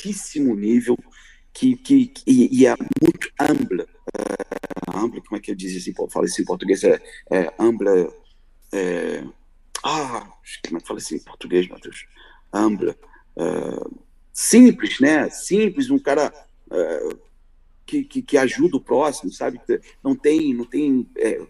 [0.00, 0.96] altíssimo nível
[1.52, 3.28] que, que, que e, e, é muito.
[3.38, 6.82] É, humble, como é que eu diz assim, fala isso em português?
[6.84, 8.10] É, é humble,
[8.72, 9.24] é,
[9.84, 10.32] ah,
[10.66, 11.68] como é que fala assim em português?
[12.52, 12.90] Humble.
[12.90, 14.00] É,
[14.32, 15.28] simples, né?
[15.28, 16.32] Simples, um cara
[16.70, 17.18] uh,
[17.84, 19.60] que, que, que, ajuda o próximo, sabe?
[20.02, 21.08] Não tem, não tem.
[21.16, 21.40] É,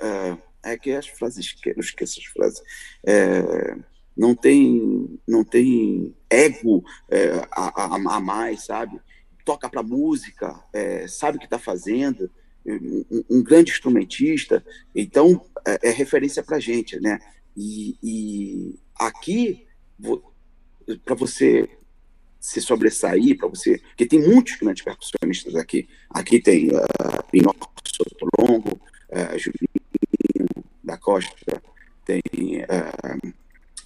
[0.00, 2.62] é, é que as frases, não esqueço as frases.
[3.06, 3.76] É,
[4.20, 9.00] não tem, não tem ego é, a, a, a, mais, sabe?
[9.46, 12.30] Toca para música, é, sabe o que está fazendo.
[12.66, 14.62] Um, um, grande instrumentista,
[14.94, 17.18] então é, é referência para gente, né?
[17.56, 19.66] E, e aqui,
[21.02, 21.66] para você
[22.38, 23.78] se sobressair, para você.
[23.78, 25.88] Porque tem muitos grandes percussionistas aqui.
[26.10, 28.78] Aqui tem uh, Pinocchio Sotolongo,
[29.08, 30.46] uh, Julinho
[30.84, 31.62] da Costa,
[32.04, 32.20] tem.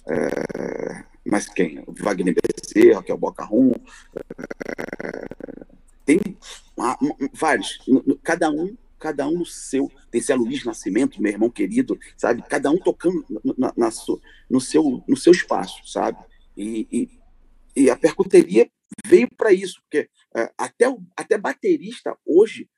[0.07, 1.83] Uh, mas quem?
[1.87, 3.71] Wagner Bezerra, que é o Boca Rum.
[3.71, 6.19] Uh, tem
[6.77, 7.79] uh, vários.
[8.23, 9.91] Cada um cada um no seu.
[10.09, 12.43] Tem Zé Luiz Nascimento, meu irmão querido, sabe?
[12.49, 13.23] Cada um tocando
[13.55, 13.89] na, na,
[14.49, 16.17] no, seu, no seu espaço, sabe?
[16.57, 18.69] E, e, e a percuteria
[19.05, 22.69] veio para isso, porque é, até, até baterista hoje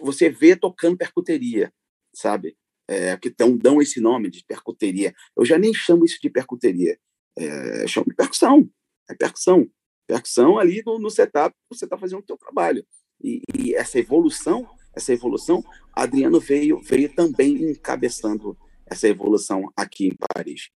[0.00, 1.72] você vê tocando percuteria,
[2.12, 2.56] sabe?
[2.88, 5.12] É, que tão, dão esse nome de percuteria.
[5.36, 6.96] Eu já nem chamo isso de percuteria,
[7.36, 8.68] é, chamo de percussão.
[9.08, 9.68] É percussão.
[10.06, 12.86] Percussão ali no, no setup, você está fazendo o seu trabalho.
[13.22, 20.16] E, e, essa evolução, essa evolução, Adriano veio, veio também encabeçando essa evolução aqui em
[20.34, 20.70] Paris.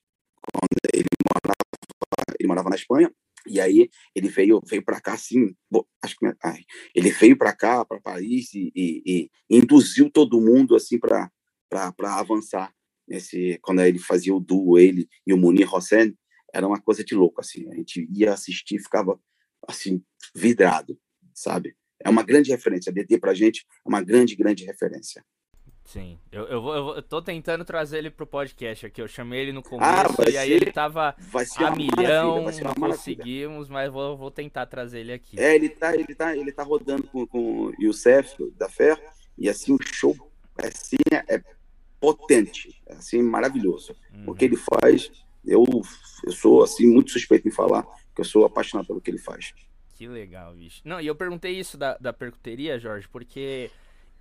[0.51, 3.11] Quando ele morava, ele morava na Espanha,
[3.47, 5.55] e aí ele veio veio para cá assim,
[6.01, 10.75] acho que ai, ele veio para cá, para Paris e, e, e, induziu todo mundo
[10.75, 11.29] assim para
[11.69, 12.73] para avançar
[13.07, 16.15] nesse quando ele fazia o duo ele e o Munir Hossein,
[16.53, 19.19] era uma coisa de louco assim, a gente ia assistir, ficava
[19.67, 20.03] assim
[20.35, 20.97] vidrado,
[21.33, 21.75] sabe?
[22.03, 25.23] É uma grande referência, a DT pra gente é uma grande grande referência.
[25.85, 29.01] Sim, eu, eu, vou, eu, tô tentando trazer ele pro podcast aqui.
[29.01, 31.15] Eu chamei ele no ah, começo ah, e aí ele tava
[31.57, 35.39] a milhão, não conseguimos, mas vou, vou tentar trazer ele aqui.
[35.39, 39.01] É, ele tá, ele tá, ele tá rodando com, com o Youssef da Fer
[39.35, 40.15] e assim o show
[40.57, 41.41] assim, é
[41.99, 43.95] potente, assim, maravilhoso.
[44.13, 44.31] Uhum.
[44.31, 45.11] O que ele faz,
[45.45, 45.65] eu,
[46.25, 47.83] eu sou assim muito suspeito em falar,
[48.15, 49.53] que eu sou apaixonado pelo que ele faz.
[49.95, 50.81] Que legal, bicho.
[50.85, 53.69] Não, e eu perguntei isso da, da percuteria, Jorge, porque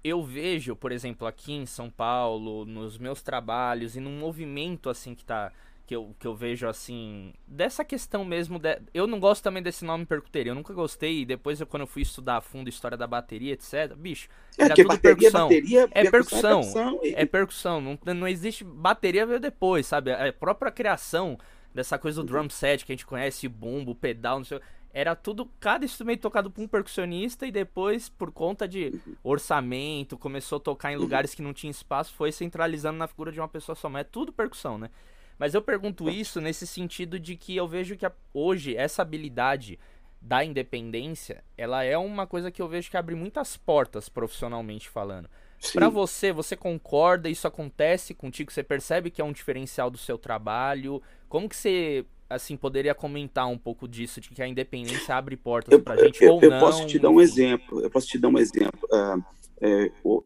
[0.03, 5.15] eu vejo, por exemplo, aqui em São Paulo, nos meus trabalhos e num movimento assim
[5.15, 5.53] que tá
[5.89, 9.87] que eu, que eu vejo assim, dessa questão mesmo, de, eu não gosto também desse
[9.87, 12.69] nome percuteria, eu nunca gostei, e depois eu, quando eu fui estudar a fundo a
[12.69, 15.49] história da bateria, etc, bicho, é, era tudo bateria, percussão.
[15.49, 17.15] Bateria, é percussão, é percussão, e...
[17.15, 21.39] é percussão, não, não existe, bateria veio depois, sabe, a própria criação
[21.75, 24.61] dessa coisa do drum set que a gente conhece, bumbo, pedal, não sei
[24.93, 30.57] era tudo, cada instrumento tocado por um percussionista e depois, por conta de orçamento, começou
[30.57, 33.77] a tocar em lugares que não tinha espaço, foi centralizando na figura de uma pessoa
[33.77, 33.89] só.
[33.89, 34.91] Mas é tudo percussão, né?
[35.39, 39.79] Mas eu pergunto isso nesse sentido de que eu vejo que a, hoje essa habilidade
[40.21, 45.29] da independência, ela é uma coisa que eu vejo que abre muitas portas profissionalmente falando.
[45.73, 47.29] Para você, você concorda?
[47.29, 48.53] Isso acontece contigo?
[48.53, 51.03] Você percebe que é um diferencial do seu trabalho?
[51.29, 55.81] Como que você assim, poderia comentar um pouco disso, de que a independência abre portas
[55.81, 56.59] para a gente eu, ou eu não?
[56.59, 58.81] Eu posso te dar um exemplo, eu posso te dar um exemplo.
[58.93, 59.25] Uh,
[59.61, 60.23] é, o,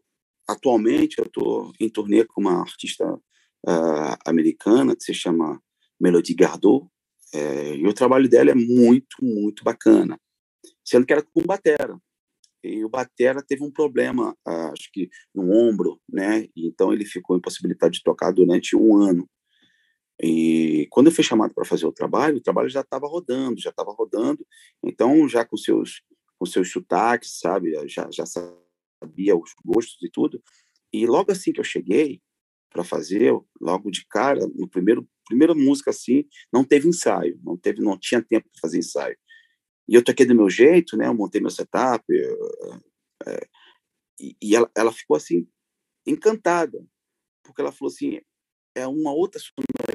[0.47, 3.17] atualmente eu estou em turnê com uma artista
[3.67, 5.61] uh, americana que se chama
[5.99, 6.87] Melody Gardot,
[7.33, 10.19] é, e o trabalho dela é muito, muito bacana,
[10.85, 11.97] sendo que era com batera.
[12.63, 16.47] E o batera teve um problema, uh, acho que no ombro, né?
[16.55, 19.27] Então ele ficou impossibilitado de tocar durante um ano.
[20.21, 23.71] E quando eu fui chamado para fazer o trabalho, o trabalho já estava rodando, já
[23.71, 24.45] estava rodando.
[24.83, 26.01] Então, já com seus
[26.37, 27.71] com seus sotaques, sabe?
[27.87, 30.41] Já, já sabia os gostos e tudo.
[30.91, 32.21] E logo assim que eu cheguei
[32.73, 33.31] para fazer,
[33.61, 38.21] logo de cara, no primeiro primeira música assim, não teve ensaio, não teve, não tinha
[38.21, 39.17] tempo para fazer ensaio.
[39.87, 41.07] E eu toquei do meu jeito, né?
[41.07, 42.03] Eu montei meu setup,
[43.25, 43.47] é,
[44.19, 45.47] e, e ela, ela ficou assim
[46.05, 46.85] encantada,
[47.43, 48.19] porque ela falou assim,
[48.75, 49.92] é uma outra sonoridade.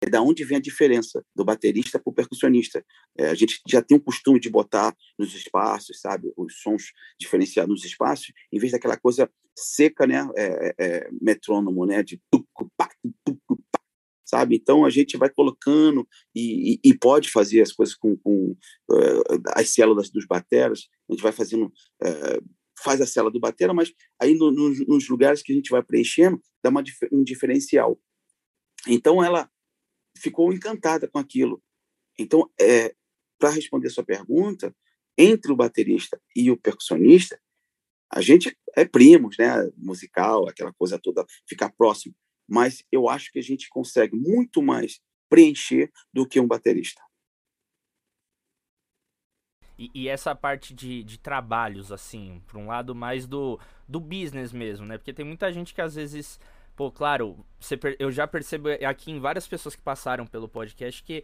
[0.00, 2.84] É da onde vem a diferença do baterista para o percussionista.
[3.18, 7.70] É, a gente já tem um costume de botar nos espaços, sabe, os sons diferenciados
[7.70, 12.20] nos espaços, em vez daquela coisa seca, né, é, é, metrônomo, né, de
[14.30, 14.54] sabe?
[14.54, 18.56] Então a gente vai colocando e, e, e pode fazer as coisas com, com
[18.88, 22.50] uh, as células dos bateras, a gente vai fazendo uh,
[22.82, 25.82] faz a cela do batera, mas aí no, no, nos lugares que a gente vai
[25.82, 28.00] preenchendo, dá uma, um diferencial.
[28.86, 29.50] Então ela
[30.16, 31.62] ficou encantada com aquilo.
[32.18, 32.94] Então, é,
[33.38, 34.74] para responder sua pergunta,
[35.16, 37.40] entre o baterista e o percussionista,
[38.12, 39.70] a gente é primos, né?
[39.76, 42.14] Musical, aquela coisa toda, ficar próximo.
[42.48, 47.00] Mas eu acho que a gente consegue muito mais preencher do que um baterista.
[49.78, 54.52] E, e, essa parte de, de trabalhos, assim, por um lado mais do, do business
[54.52, 54.98] mesmo, né?
[54.98, 56.38] Porque tem muita gente que às vezes.
[56.80, 61.22] Pô, claro, você, eu já percebo aqui em várias pessoas que passaram pelo podcast que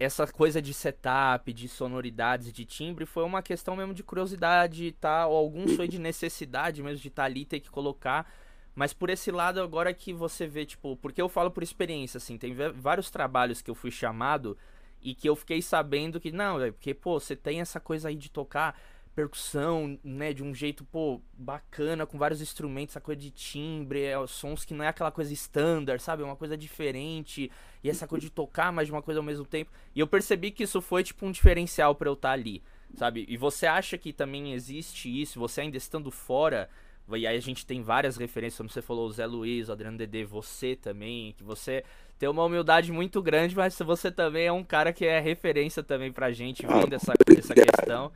[0.00, 5.26] essa coisa de setup, de sonoridades, de timbre, foi uma questão mesmo de curiosidade, tá?
[5.26, 8.32] Ou alguns foi de necessidade mesmo de estar tá ali ter que colocar.
[8.74, 12.38] Mas por esse lado, agora que você vê, tipo, porque eu falo por experiência, assim,
[12.38, 14.56] tem vários trabalhos que eu fui chamado
[15.02, 18.16] e que eu fiquei sabendo que, não, é porque, pô, você tem essa coisa aí
[18.16, 18.74] de tocar
[19.18, 24.14] percussão, né, de um jeito, pô, bacana, com vários instrumentos, essa coisa de timbre, é,
[24.28, 26.22] sons que não é aquela coisa standard, sabe?
[26.22, 27.50] É uma coisa diferente,
[27.82, 29.72] e essa coisa de tocar mais de uma coisa ao mesmo tempo.
[29.92, 32.62] E eu percebi que isso foi, tipo, um diferencial para eu estar tá ali,
[32.94, 33.26] sabe?
[33.28, 36.70] E você acha que também existe isso, você ainda estando fora,
[37.08, 39.98] e aí a gente tem várias referências, como você falou, o Zé Luiz, o Adriano
[39.98, 41.82] Dedê, você também, que você
[42.18, 46.12] tem uma humildade muito grande, mas você também é um cara que é referência também
[46.12, 48.10] pra gente, ah, vendo essa, essa questão.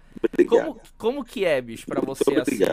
[0.49, 2.65] Como, como que é, bicho, pra você assim?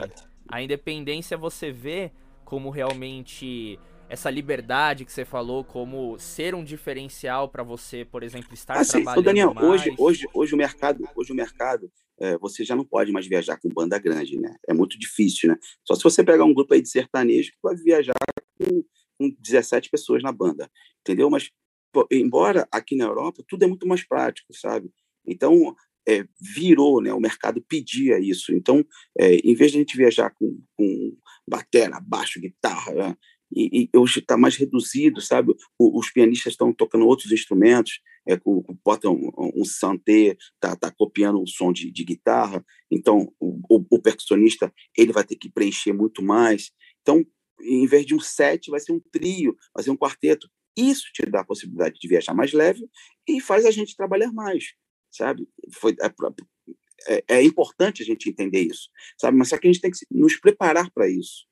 [0.47, 2.11] A independência você vê
[2.43, 8.51] como realmente essa liberdade que você falou, como ser um diferencial para você, por exemplo,
[8.55, 9.67] estar assim, trabalhando Daniel, mais.
[9.67, 13.57] hoje, hoje, hoje o mercado, hoje o mercado, é, você já não pode mais viajar
[13.57, 14.55] com banda grande, né?
[14.67, 15.57] É muito difícil, né?
[15.85, 18.13] Só se você pegar um grupo aí de sertanejo que vai viajar
[18.57, 18.83] com
[19.19, 21.29] com 17 pessoas na banda, entendeu?
[21.29, 21.51] Mas,
[21.91, 24.89] pô, embora aqui na Europa tudo é muito mais prático, sabe?
[25.27, 25.75] Então,
[26.07, 27.13] é, virou, né?
[27.13, 28.53] O mercado pedia isso.
[28.53, 28.83] Então,
[29.19, 33.17] é, em vez de a gente viajar com, com batera, baixo, guitarra, né?
[33.51, 35.53] e, e, hoje está mais reduzido, sabe?
[35.77, 40.91] O, os pianistas estão tocando outros instrumentos, é, com, botam um, um santé, tá, tá
[40.91, 42.63] copiando um som de, de guitarra.
[42.91, 46.71] Então, o, o, o percussionista ele vai ter que preencher muito mais.
[47.01, 47.25] Então,
[47.61, 50.49] em vez de um set, vai ser um trio, vai ser um quarteto.
[50.77, 52.87] Isso te dá a possibilidade de viajar mais leve
[53.27, 54.73] e faz a gente trabalhar mais,
[55.11, 55.47] sabe?
[55.73, 59.37] Foi, é, é, é importante a gente entender isso, sabe?
[59.37, 61.45] Mas só que a gente tem que nos preparar para isso,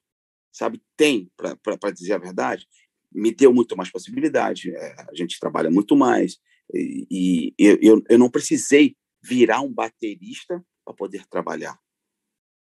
[0.51, 0.81] sabe?
[0.95, 2.65] Tem, para dizer a verdade,
[3.11, 6.37] me deu muito mais possibilidade, é, a gente trabalha muito mais,
[6.73, 11.77] e, e eu, eu não precisei virar um baterista para poder trabalhar.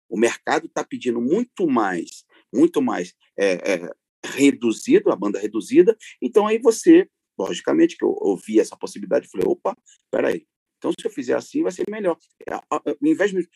[0.09, 3.91] O mercado está pedindo muito mais muito mais é, é,
[4.25, 5.97] reduzido, a banda reduzida.
[6.21, 7.09] Então aí você,
[7.39, 9.77] logicamente, que eu ouvi essa possibilidade, falei, opa,
[10.11, 10.47] peraí,
[10.79, 12.17] então se eu fizer assim vai ser melhor.
[12.49, 13.49] É, ao invés de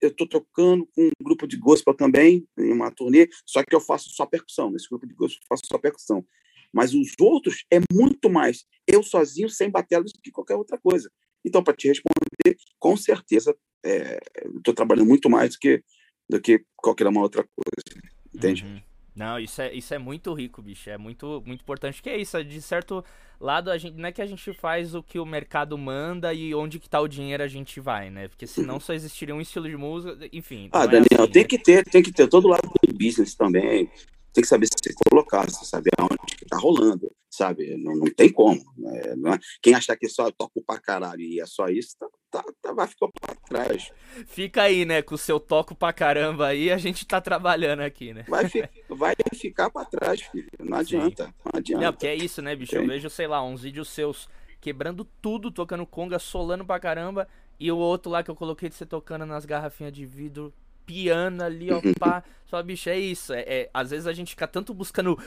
[0.00, 3.80] eu estou tocando com um grupo de gospel também, em uma turnê, só que eu
[3.80, 4.70] faço só percussão.
[4.70, 6.26] Nesse grupo de gospel eu faço só percussão.
[6.72, 11.10] Mas os outros é muito mais eu sozinho, sem batelas, do que qualquer outra coisa.
[11.44, 15.82] Então, para te responder, com certeza, estou é, trabalhando muito mais do que
[16.28, 18.06] do que qualquer uma outra coisa.
[18.34, 18.64] Entende?
[18.64, 18.80] Uhum.
[19.14, 20.90] Não, isso é, isso é muito rico, bicho.
[20.90, 22.02] É muito, muito importante.
[22.02, 23.04] Que é isso, de certo
[23.40, 26.52] lado, a gente, não é que a gente faz o que o mercado manda e
[26.54, 28.26] onde que tá o dinheiro a gente vai, né?
[28.26, 30.68] Porque senão só existiria um estilo de música, enfim.
[30.72, 31.48] Ah, é Daniel, é assim, tem né?
[31.48, 33.88] que ter, tem que ter todo lado do business também.
[34.34, 37.76] Tem que saber se colocar, saber aonde que tá rolando, sabe?
[37.76, 38.60] Não, não tem como.
[38.76, 39.14] Né?
[39.16, 42.44] Não é, quem achar que só toca pra caralho e é só isso, tá, tá,
[42.60, 43.92] tá, vai ficar pra trás.
[44.26, 48.12] Fica aí, né, com o seu toco pra caramba aí, a gente tá trabalhando aqui,
[48.12, 48.24] né?
[48.28, 50.48] Vai, fi, vai ficar pra trás, filho.
[50.58, 51.32] Não adianta, Sim.
[51.44, 51.84] não adianta.
[51.84, 52.72] Não, porque é isso, né, bicho?
[52.72, 52.78] Sim.
[52.78, 54.28] Eu vejo, sei lá, uns vídeos seus
[54.60, 57.28] quebrando tudo, tocando conga, solando pra caramba,
[57.60, 60.52] e o outro lá que eu coloquei de você tocando nas garrafinhas de vidro,
[60.86, 62.22] piano ali, ó, pá.
[62.46, 63.32] Só, bicho, é isso.
[63.32, 65.18] É, é, às vezes a gente fica tanto buscando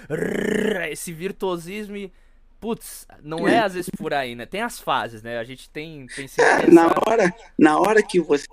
[0.90, 2.12] esse virtuosismo e
[2.60, 4.46] Putz, não é às vezes por aí, né?
[4.46, 5.38] Tem as fases, né?
[5.38, 6.08] A gente tem.
[6.08, 8.48] tem é, na, hora, na hora que você.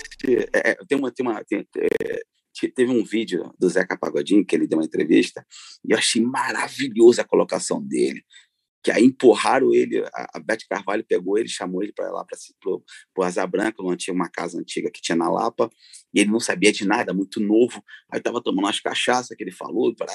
[0.52, 1.10] É, é, tem uma.
[1.10, 2.22] Tem uma tem, é,
[2.74, 5.44] teve um vídeo do Zeca Pagodinho que ele deu uma entrevista
[5.84, 8.22] e eu achei maravilhosa a colocação dele.
[8.84, 12.38] Que aí empurraram ele, a, Beth Carvalho pegou ele, chamou ele para lá para
[12.70, 15.70] o Asa Branca, numa tinha uma casa antiga que tinha na Lapa,
[16.12, 17.82] e ele não sabia de nada, muito novo.
[18.12, 20.06] Aí estava tomando umas cachaças que ele falou, pra,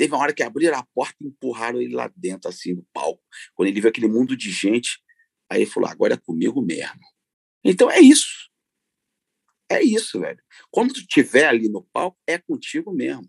[0.00, 3.22] Teve uma hora que abriram a porta e empurraram ele lá dentro, assim, no palco.
[3.54, 4.98] Quando ele viu aquele mundo de gente,
[5.46, 7.00] aí ele falou: agora é comigo mesmo.
[7.62, 8.48] Então é isso.
[9.70, 10.42] É isso, velho.
[10.70, 13.28] Quando tu estiver ali no palco, é contigo mesmo.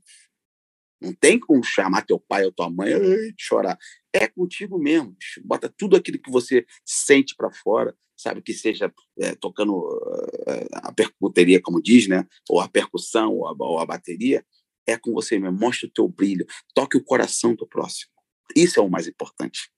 [1.01, 3.77] Não tem como chamar teu pai ou tua mãe e chorar.
[4.13, 5.15] É contigo mesmo.
[5.43, 8.41] Bota tudo aquilo que você sente para fora, sabe?
[8.41, 12.27] Que seja é, tocando uh, a percuteria, como diz, né?
[12.47, 14.45] Ou a percussão, ou a, ou a bateria
[14.85, 15.57] é com você mesmo.
[15.57, 16.45] Mostre o teu brilho.
[16.75, 18.11] Toque o coração do próximo.
[18.55, 19.71] Isso é o mais importante.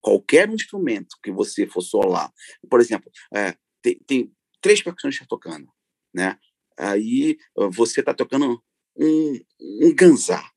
[0.00, 2.32] Qualquer instrumento que você for solar,
[2.70, 5.68] por exemplo, é, tem, tem, três percussões tocando,
[6.14, 6.38] né?
[6.78, 7.36] Aí
[7.72, 8.62] você está tocando
[8.98, 10.50] um, um ganzá,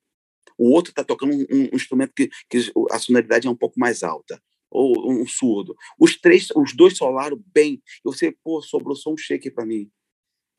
[0.58, 4.04] o outro está tocando um, um instrumento que, que, a sonoridade é um pouco mais
[4.04, 5.76] alta, ou um surdo.
[6.00, 7.74] Os três, os dois solaram bem.
[7.74, 9.92] E você, pô, sobrou só um shake para mim.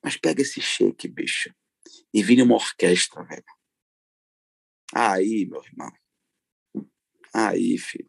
[0.05, 1.51] Mas pega esse shake, bicho
[2.12, 3.45] e vire uma orquestra, velho.
[4.95, 5.90] Aí, meu irmão.
[7.35, 8.09] Aí, filho.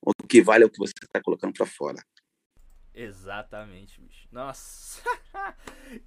[0.00, 2.02] O que vale é o que você está colocando para fora.
[3.00, 4.26] Exatamente, bicho.
[4.32, 5.02] Nossa.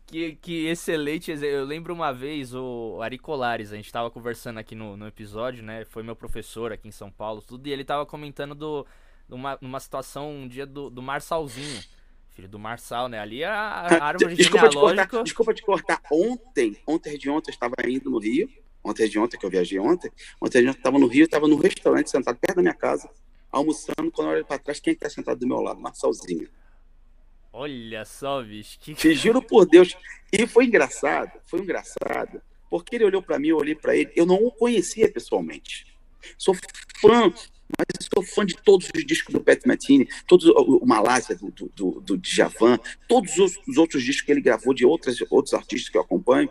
[0.05, 1.31] que, que excelente.
[1.31, 5.63] Eu lembro uma vez o Ari Colares, a gente tava conversando aqui no, no episódio,
[5.63, 5.85] né?
[5.85, 8.85] Foi meu professor aqui em São Paulo, tudo, e ele tava comentando do,
[9.27, 11.81] numa, numa situação um dia do, do Marçalzinho
[12.31, 13.19] Filho do Marçal, né?
[13.19, 15.03] Ali a, a árvore desculpa genealógica...
[15.03, 16.01] Te cortar, desculpa te cortar.
[16.11, 18.49] Ontem, ontem de ontem eu estava indo no Rio.
[18.83, 20.09] Ontem de ontem, que eu viajei ontem.
[20.41, 23.09] Ontem de ontem eu estava no Rio, estava no restaurante, sentado perto da minha casa,
[23.51, 24.11] almoçando.
[24.13, 25.79] Quando eu olho para trás, quem é está sentado do meu lado?
[25.79, 26.47] Marçalzinho.
[27.53, 28.79] Olha só, bicho.
[28.79, 28.93] Que...
[28.93, 29.95] Te juro por Deus.
[30.31, 32.41] E foi engraçado, foi engraçado.
[32.69, 34.11] Porque ele olhou para mim, eu olhei para ele.
[34.15, 35.85] Eu não o conhecia pessoalmente.
[36.37, 36.55] Sou
[36.99, 37.33] fã
[37.77, 41.71] mas sou fã de todos os discos do Pat Metheny, todos o, Malásia do, do,
[41.75, 45.89] do, do Djavan, todos os, os, outros discos que ele gravou de outras, outros artistas
[45.89, 46.49] que eu acompanho,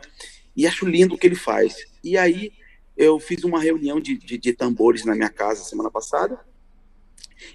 [0.57, 1.77] e acho lindo o que ele faz.
[2.03, 2.53] E aí
[2.97, 6.39] eu fiz uma reunião de, de, de tambores na minha casa semana passada,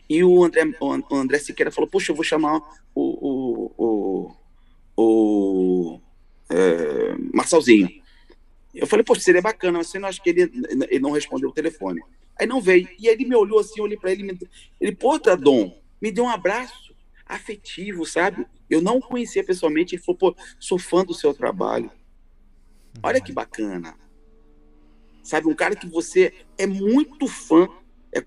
[0.09, 2.57] e o André, o André Siqueira falou, poxa, eu vou chamar
[2.93, 4.31] o, o,
[4.97, 6.01] o, o
[6.49, 7.89] é, Marçalzinho.
[8.73, 10.51] Eu falei, poxa, seria bacana, mas você não acha que ele,
[10.89, 12.01] ele não respondeu o telefone?
[12.37, 12.89] Aí não veio.
[12.99, 14.37] E aí ele me olhou assim, eu olhei para ele,
[14.79, 16.93] ele, pô, Dom, me deu um abraço
[17.25, 18.45] afetivo, sabe?
[18.69, 21.89] Eu não o conhecia pessoalmente, ele falou, pô, sou fã do seu trabalho.
[23.01, 23.97] Olha que bacana.
[25.23, 27.67] Sabe, um cara que você é muito fã,
[28.13, 28.23] é,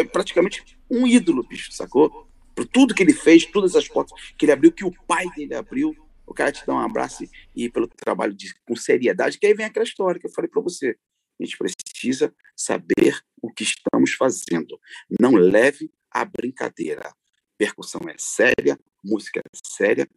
[0.00, 2.28] é praticamente um ídolo, bicho, sacou?
[2.54, 5.54] Por tudo que ele fez, todas as portas que ele abriu, que o pai dele
[5.54, 5.94] abriu,
[6.26, 7.24] o cara te dá um abraço
[7.54, 10.62] e, pelo trabalho de, com seriedade, que aí vem aquela história que eu falei para
[10.62, 10.96] você.
[11.40, 14.78] A gente precisa saber o que estamos fazendo.
[15.20, 17.12] Não leve a brincadeira.
[17.56, 20.08] Percussão é séria, música é séria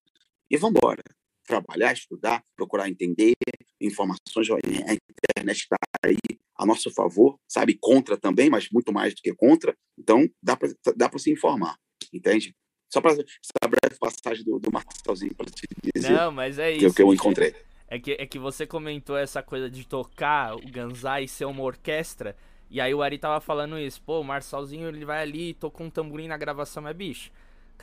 [0.49, 1.03] e vamos embora.
[1.45, 3.33] Trabalhar, estudar, procurar entender
[3.81, 4.49] informações.
[4.51, 4.93] A
[5.37, 6.17] internet está aí
[6.57, 7.77] a nosso favor, sabe?
[7.79, 9.75] Contra também, mas muito mais do que contra.
[9.97, 11.75] Então, dá para dá se informar,
[12.13, 12.55] entende?
[12.91, 13.23] Só para essa
[13.67, 16.11] breve passagem do, do Marcelzinho para te dizer.
[16.11, 16.87] Não, mas é isso.
[16.89, 17.55] Que, que eu encontrei.
[17.87, 22.35] É que, é que você comentou essa coisa de tocar o Ganzai ser uma orquestra.
[22.69, 24.01] E aí o Ari tava falando isso.
[24.01, 26.83] Pô, o Marçalzinho ele vai ali e tocou um tamborim na gravação.
[26.83, 27.31] Mas, bicho,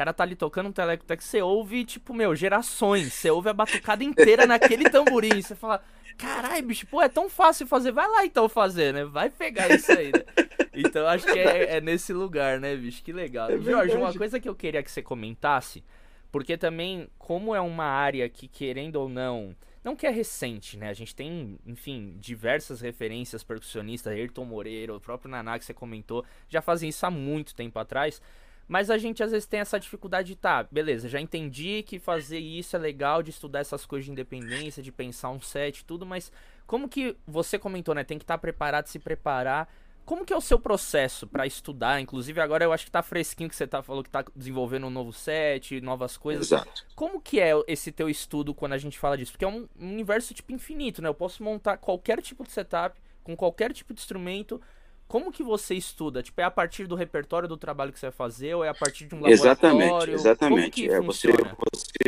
[0.00, 3.12] cara tá ali tocando um teleco que você ouve, tipo, meu, gerações.
[3.12, 5.42] Você ouve a batucada inteira naquele tamborim.
[5.42, 5.82] Você fala,
[6.16, 7.92] caralho, bicho, pô, é tão fácil fazer.
[7.92, 9.04] Vai lá então fazer, né?
[9.04, 10.24] Vai pegar isso aí, né?
[10.72, 13.02] Então acho que é, é nesse lugar, né, bicho?
[13.02, 13.50] Que legal.
[13.50, 15.84] É Jorge, uma coisa que eu queria que você comentasse,
[16.32, 20.88] porque também, como é uma área que, querendo ou não não que é recente, né?
[20.88, 26.24] A gente tem, enfim, diversas referências percussionistas, Ayrton Moreira, o próprio Naná que você comentou,
[26.48, 28.20] já fazem isso há muito tempo atrás.
[28.70, 32.38] Mas a gente às vezes tem essa dificuldade de, tá, beleza, já entendi que fazer
[32.38, 36.30] isso é legal, de estudar essas coisas de independência, de pensar um set tudo, mas
[36.68, 38.04] como que você comentou, né?
[38.04, 39.68] Tem que estar tá preparado, se preparar.
[40.04, 42.00] como que é o seu processo para estudar?
[42.00, 44.90] Inclusive agora eu acho que tá fresquinho que você tá falou que tá desenvolvendo um
[44.90, 46.46] novo set, novas coisas.
[46.46, 46.86] Exato.
[46.94, 49.32] Como que é esse teu estudo quando a gente fala disso?
[49.32, 51.08] Porque é um, um universo tipo infinito, né?
[51.08, 54.62] Eu posso montar qualquer tipo de setup com qualquer tipo de instrumento.
[55.10, 56.22] Como que você estuda?
[56.22, 58.74] Tipo, é a partir do repertório do trabalho que você vai fazer ou é a
[58.74, 59.42] partir de um laboratório?
[59.42, 60.88] Exatamente, exatamente.
[60.88, 62.02] é, você, você,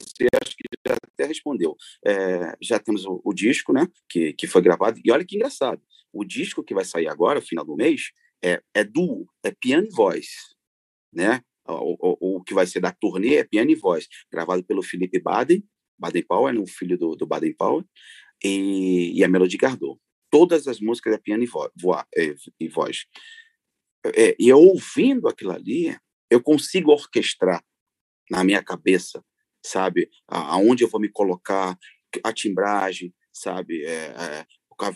[0.00, 1.76] você acho que já até respondeu.
[2.04, 5.00] É, já temos o, o, disco, né, que, que foi gravado.
[5.04, 5.80] E olha que engraçado,
[6.12, 8.10] o disco que vai sair agora, final do mês,
[8.44, 10.26] é, é duo, é piano e voz,
[11.12, 11.42] né?
[11.64, 15.20] O, o, o, que vai ser da turnê é piano e voz, gravado pelo Felipe
[15.20, 15.62] Baden,
[15.96, 17.84] Baden Powell, o filho do, do Baden Powell,
[18.42, 20.00] e, e a Melody Gardot
[20.34, 21.70] todas as músicas é piano e, vo
[22.16, 23.06] é, e voz.
[24.04, 25.96] É, e eu ouvindo aquilo ali,
[26.28, 27.64] eu consigo orquestrar
[28.28, 29.24] na minha cabeça,
[29.64, 31.78] sabe, aonde eu vou me colocar,
[32.24, 34.46] a timbragem, sabe, é, é,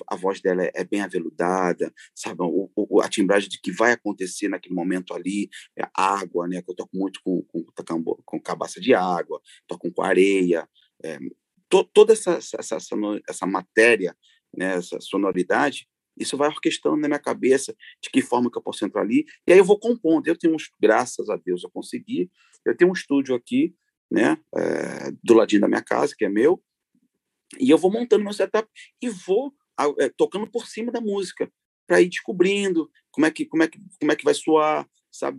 [0.08, 3.92] a, voz dela é, é, bem aveludada, sabe, o, o, a timbragem de que vai
[3.92, 8.40] acontecer naquele momento ali, é água, né, que eu toco muito com, com, com, com
[8.40, 10.68] cabaça de água, toco com areia,
[11.04, 11.16] é,
[11.68, 12.96] to, toda essa, essa, essa,
[13.28, 14.16] essa matéria
[14.56, 15.88] né, essa sonoridade,
[16.18, 19.52] isso vai orquestrando na minha cabeça de que forma que eu posso entrar ali, e
[19.52, 20.26] aí eu vou compondo.
[20.26, 22.30] Eu tenho, uns, graças a Deus, eu consegui.
[22.64, 23.74] Eu tenho um estúdio aqui,
[24.10, 26.62] né, é, do ladinho da minha casa, que é meu,
[27.58, 28.68] e eu vou montando meu setup
[29.00, 29.54] e vou
[29.98, 31.50] é, tocando por cima da música
[31.86, 35.38] para ir descobrindo como é que como é que como é que vai soar, sabe?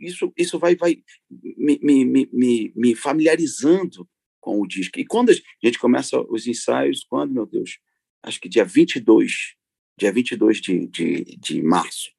[0.00, 4.08] Isso isso vai vai me, me, me, me familiarizando
[4.40, 4.98] com o disco.
[4.98, 7.78] E quando a gente começa os ensaios, quando, meu Deus,
[8.22, 9.54] acho que dia 22,
[9.98, 12.10] dia 22 de, de, de março,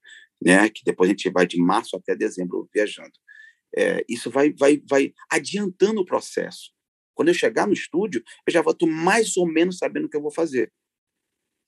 [0.41, 0.69] né?
[0.69, 3.13] que depois a gente vai de março até dezembro viajando.
[3.75, 6.71] É, isso vai, vai, vai adiantando o processo.
[7.13, 10.21] Quando eu chegar no estúdio, eu já estar mais ou menos sabendo o que eu
[10.21, 10.71] vou fazer.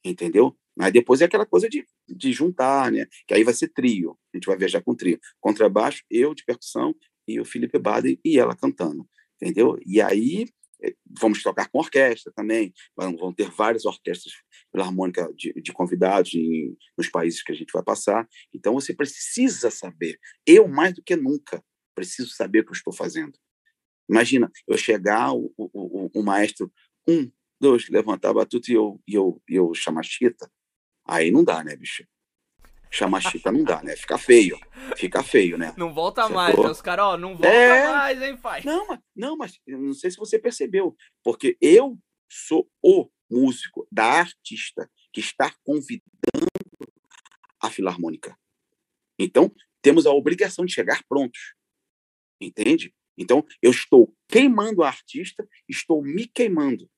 [0.03, 0.57] Entendeu?
[0.79, 3.05] Aí depois é aquela coisa de, de juntar, né?
[3.27, 4.17] Que aí vai ser trio.
[4.33, 5.19] A gente vai viajar com trio.
[5.39, 6.95] Contrabaixo, eu de percussão
[7.27, 9.07] e o Felipe Baden e ela cantando.
[9.35, 9.77] Entendeu?
[9.85, 10.47] E aí
[11.05, 14.33] vamos tocar com orquestra também, vão, ter várias orquestras
[14.71, 18.27] filarmônicas de, de convidados em, nos países que a gente vai passar.
[18.53, 21.63] Então você precisa saber, eu mais do que nunca
[21.95, 23.33] preciso saber o que eu estou fazendo.
[24.09, 26.71] Imagina, eu chegar, o, o, o, o maestro,
[27.07, 30.51] um, dois, levantar a batuta e eu, e eu, e eu chamar chita,
[31.05, 32.05] aí não dá, né, bicho?
[32.93, 33.95] Chamar chita não dá, né?
[33.95, 34.59] Fica feio.
[34.95, 35.73] Fica feio, né?
[35.75, 36.69] Não volta mais, né?
[36.69, 37.87] Os caras, ó, não volta é...
[37.91, 38.61] mais, hein, pai?
[38.63, 41.97] Não, mas, não, mas não sei se você percebeu, porque eu
[42.31, 46.47] sou o músico da artista que está convidando
[47.59, 48.37] a filarmônica.
[49.17, 51.55] Então, temos a obrigação de chegar prontos.
[52.39, 52.93] Entende?
[53.17, 56.89] Então, eu estou queimando a artista, estou me queimando.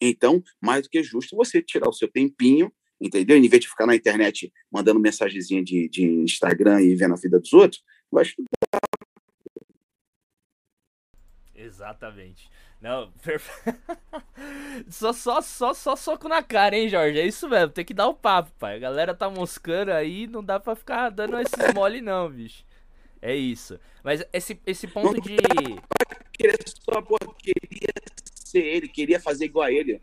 [0.00, 3.36] Então, mais do que justo você tirar o seu tempinho entendeu?
[3.36, 7.38] Em vez de ficar na internet mandando mensagenzinha de, de Instagram e vendo a vida
[7.38, 8.48] dos outros, vai estudar.
[11.54, 12.50] Exatamente.
[12.80, 13.50] Não, perfe...
[14.88, 17.20] só, só, só, só soco na cara, hein, Jorge?
[17.20, 18.76] É isso mesmo, tem que dar o papo, pai.
[18.76, 22.64] A galera tá moscando aí, não dá pra ficar dando esses mole, não, bicho.
[23.20, 23.78] É isso.
[24.02, 25.36] Mas esse, esse ponto de.
[26.32, 27.92] Queria só, pô, queria
[28.34, 30.00] ser ele, queria fazer igual a ele.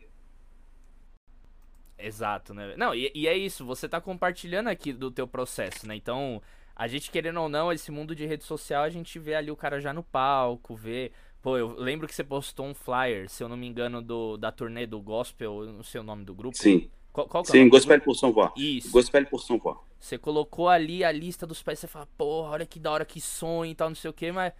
[1.98, 2.74] Exato, né?
[2.76, 5.96] Não, e, e, é isso, você tá compartilhando aqui do teu processo, né?
[5.96, 6.40] Então,
[6.76, 9.56] a gente querendo ou não, esse mundo de rede social, a gente vê ali o
[9.56, 11.10] cara já no palco, vê.
[11.42, 14.52] Pô, eu lembro que você postou um flyer, se eu não me engano, do, da
[14.52, 16.56] turnê do Gospel, não sei o nome do grupo.
[16.56, 16.88] Sim.
[17.12, 18.52] Qual, qual é Sim, Gospel por São Paulo.
[18.56, 18.90] Isso.
[18.90, 19.84] Gospel por São Paulo.
[19.98, 23.20] Você colocou ali a lista dos pais, você fala, porra, olha que da hora que
[23.20, 24.52] sonho e tal, não sei o que, mas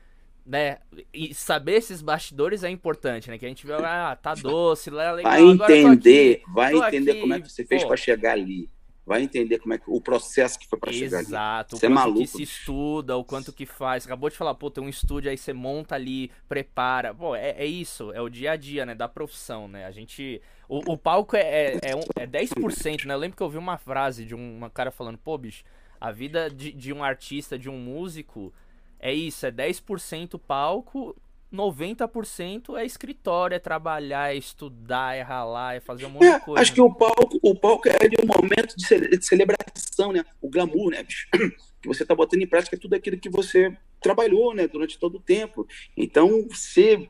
[0.48, 0.78] né?
[1.12, 3.38] E saber esses bastidores é importante, né?
[3.38, 5.32] Que a gente vê, ah, tá doce, lá é legal.
[5.32, 8.70] Vai entender, aqui, vai entender aqui, como é que você fez para chegar ali.
[9.04, 11.26] Vai entender como é que o processo que foi para chegar ali.
[11.28, 14.06] Exato, o é quanto é maluco, que se estuda, o quanto que faz.
[14.06, 17.14] Acabou de falar, pô, tem um estúdio aí, você monta ali, prepara.
[17.14, 18.94] Pô, é, é isso, é o dia a dia, né?
[18.94, 19.84] Da profissão, né?
[19.84, 20.40] A gente.
[20.66, 23.14] O, o palco é, é, é, um, é 10%, né?
[23.14, 25.64] Eu lembro que eu ouvi uma frase de um, uma cara falando, pô, bicho,
[26.00, 28.52] a vida de, de um artista, de um músico
[28.98, 31.14] é isso, é 10% palco,
[31.52, 36.44] 90% é escritório, é trabalhar, é estudar, é ralar, é fazer um monte é, de
[36.44, 36.60] coisa.
[36.60, 40.24] Acho que o palco, o palco é um momento de, de celebração, né?
[40.40, 41.28] O glamour, né, bicho?
[41.80, 45.20] Que você tá botando em prática tudo aquilo que você trabalhou, né, durante todo o
[45.20, 45.64] tempo.
[45.96, 47.08] Então, você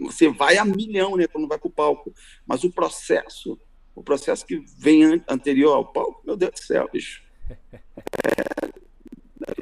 [0.00, 2.10] você vai a milhão, né, quando vai pro palco.
[2.46, 3.60] Mas o processo,
[3.94, 7.22] o processo que vem an anterior ao palco, meu Deus do céu, bicho.
[9.46, 9.56] É,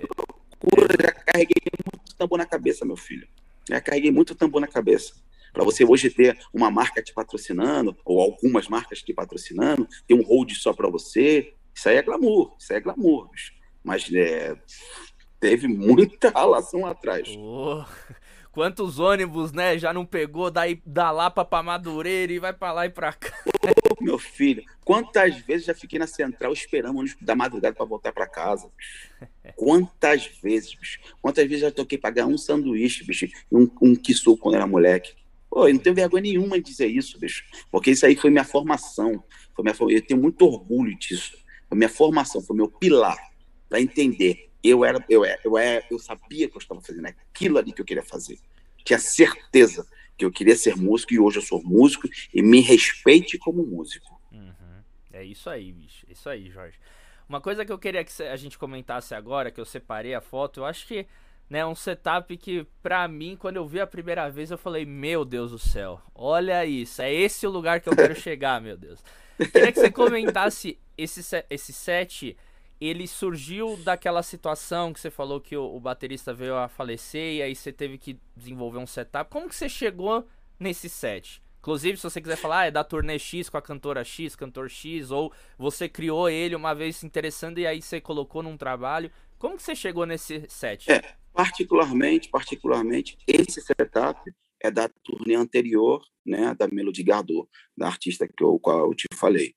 [0.64, 1.56] loucura, já carreguei
[1.92, 3.26] muito tambor na cabeça, meu filho.
[3.68, 5.14] Já carreguei muito tambor na cabeça.
[5.52, 10.22] Para você hoje ter uma marca te patrocinando, ou algumas marcas te patrocinando, ter um
[10.22, 13.30] hold só para você, isso aí é glamour, isso aí é glamour.
[13.30, 13.52] Bicho.
[13.82, 14.56] Mas é,
[15.40, 17.28] teve muita relação lá atrás.
[17.36, 17.84] Oh,
[18.52, 19.78] quantos ônibus, né?
[19.78, 23.32] Já não pegou daí da Lapa pra Madureira e vai pra lá e pra cá.
[24.04, 28.26] Meu filho, quantas vezes já fiquei na central esperando ônibus da madrugada para voltar para
[28.26, 28.70] casa?
[29.56, 31.00] Quantas vezes, bicho?
[31.22, 35.14] Quantas vezes já toquei pra ganhar um sanduíche, bicho, um, um quiçu quando era moleque?
[35.48, 37.44] Pô, eu não tenho vergonha nenhuma de dizer isso, bicho.
[37.70, 39.24] Porque isso aí foi minha formação.
[39.56, 41.36] Foi minha, eu tenho muito orgulho disso.
[41.68, 43.16] Foi minha formação, foi meu pilar
[43.68, 47.58] para entender eu era, eu era, eu era, eu sabia que eu estava fazendo aquilo
[47.58, 48.38] ali que eu queria fazer.
[48.82, 49.86] Tinha certeza
[50.16, 54.20] que eu queria ser músico e hoje eu sou músico e me respeite como músico.
[54.32, 54.82] Uhum.
[55.12, 56.06] É isso aí, bicho.
[56.08, 56.78] É isso aí, Jorge.
[57.28, 60.60] Uma coisa que eu queria que a gente comentasse agora, que eu separei a foto,
[60.60, 61.06] eu acho que
[61.48, 65.24] né, um setup que pra mim, quando eu vi a primeira vez, eu falei, meu
[65.24, 69.02] Deus do céu, olha isso, é esse o lugar que eu quero chegar, meu Deus.
[69.52, 72.36] Queria que você comentasse esse, esse set
[72.80, 77.42] ele surgiu daquela situação que você falou que o, o, baterista veio a falecer e
[77.42, 79.30] aí você teve que desenvolver um setup.
[79.30, 80.26] Como que você chegou
[80.58, 81.42] nesse set?
[81.60, 84.68] Inclusive, se você quiser falar, ah, é da turnê X com a cantora X, cantor
[84.68, 89.10] X, ou você criou ele uma vez se interessando e aí você colocou num trabalho.
[89.38, 90.90] Como que você chegou nesse set?
[90.92, 91.00] É,
[91.32, 94.20] particularmente, particularmente, esse setup
[94.62, 99.06] é da turnê anterior, né, da Melody Gardot, da artista que eu, qual eu te
[99.14, 99.54] falei.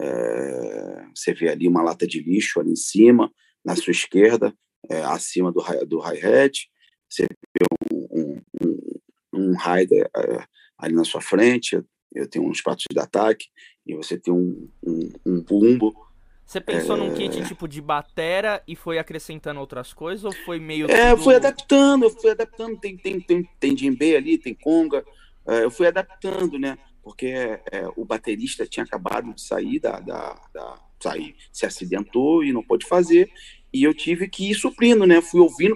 [0.00, 3.32] É, você vê ali uma lata de lixo ali em cima,
[3.64, 4.54] na sua esquerda,
[4.88, 6.68] é, acima do, do hi-hat.
[7.08, 8.90] Você vê um, um,
[9.32, 10.44] um rider é,
[10.78, 11.82] ali na sua frente.
[12.14, 13.46] Eu tenho uns pratos de ataque.
[13.86, 15.94] E você tem um, um, um bumbo.
[16.44, 17.00] Você pensou é...
[17.00, 20.90] num kit tipo de batera e foi acrescentando outras coisas ou foi meio.
[20.90, 21.24] É, tudo...
[21.24, 22.78] fui adaptando, eu fui adaptando.
[22.78, 25.04] Tem, tem, tem, tem djembe ali, tem conga.
[25.46, 26.76] Eu fui adaptando, né?
[27.08, 27.28] Porque
[27.72, 32.62] é, o baterista tinha acabado de sair da, da, da, sair, se acidentou e não
[32.62, 33.32] pôde fazer,
[33.72, 35.22] e eu tive que ir suprindo, né?
[35.22, 35.74] Fui ouvindo,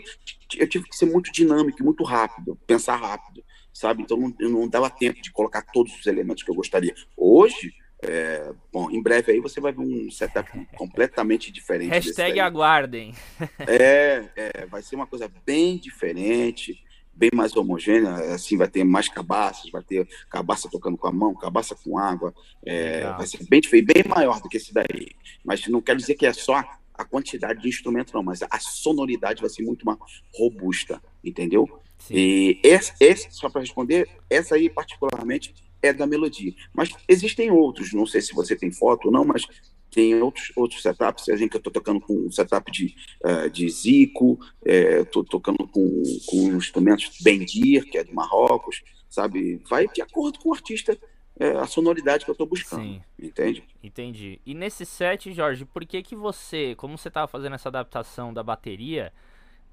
[0.59, 4.03] eu tive que ser muito dinâmico, muito rápido, pensar rápido, sabe?
[4.03, 6.95] Então não, não dava tempo de colocar todos os elementos que eu gostaria.
[7.17, 7.73] Hoje,
[8.03, 11.93] é, bom, em breve aí você vai ver um setup completamente diferente.
[11.93, 13.15] Hashtag aguardem.
[13.61, 16.79] É, é, vai ser uma coisa bem diferente
[17.15, 21.35] bem mais homogênea, assim, vai ter mais cabaças, vai ter cabaça tocando com a mão,
[21.35, 22.35] cabaça com água,
[22.65, 25.11] é, vai ser bem, bem maior do que esse daí.
[25.45, 26.63] Mas não quero dizer que é só
[26.95, 29.99] a quantidade de instrumento, não, mas a sonoridade vai ser muito mais
[30.35, 31.69] robusta, entendeu?
[31.99, 32.15] Sim.
[32.15, 36.53] E esse, esse só para responder, essa aí particularmente é da melodia.
[36.73, 39.47] Mas existem outros, não sei se você tem foto ou não, mas
[39.93, 43.51] tem outros, outros setups, a gente que eu estou tocando com um setup de, uh,
[43.51, 49.61] de Zico, estou é, tocando com, com instrumentos Bendir, que é de Marrocos, sabe?
[49.69, 50.99] Vai de acordo com o artista,
[51.39, 53.03] é, a sonoridade que eu estou buscando, Sim.
[53.19, 53.63] entende?
[53.83, 54.41] Entendi.
[54.47, 58.43] E nesse set, Jorge, por que que você, como você estava fazendo essa adaptação da
[58.43, 59.13] bateria,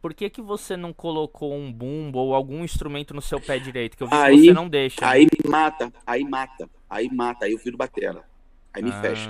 [0.01, 3.95] por que que você não colocou um bumbo ou algum instrumento no seu pé direito?
[3.95, 4.97] Que eu vi aí, que você não deixa.
[5.01, 5.29] Aí né?
[5.43, 8.28] me mata, aí mata, aí mata, aí eu viro batera.
[8.73, 9.29] Aí me ah, fecha.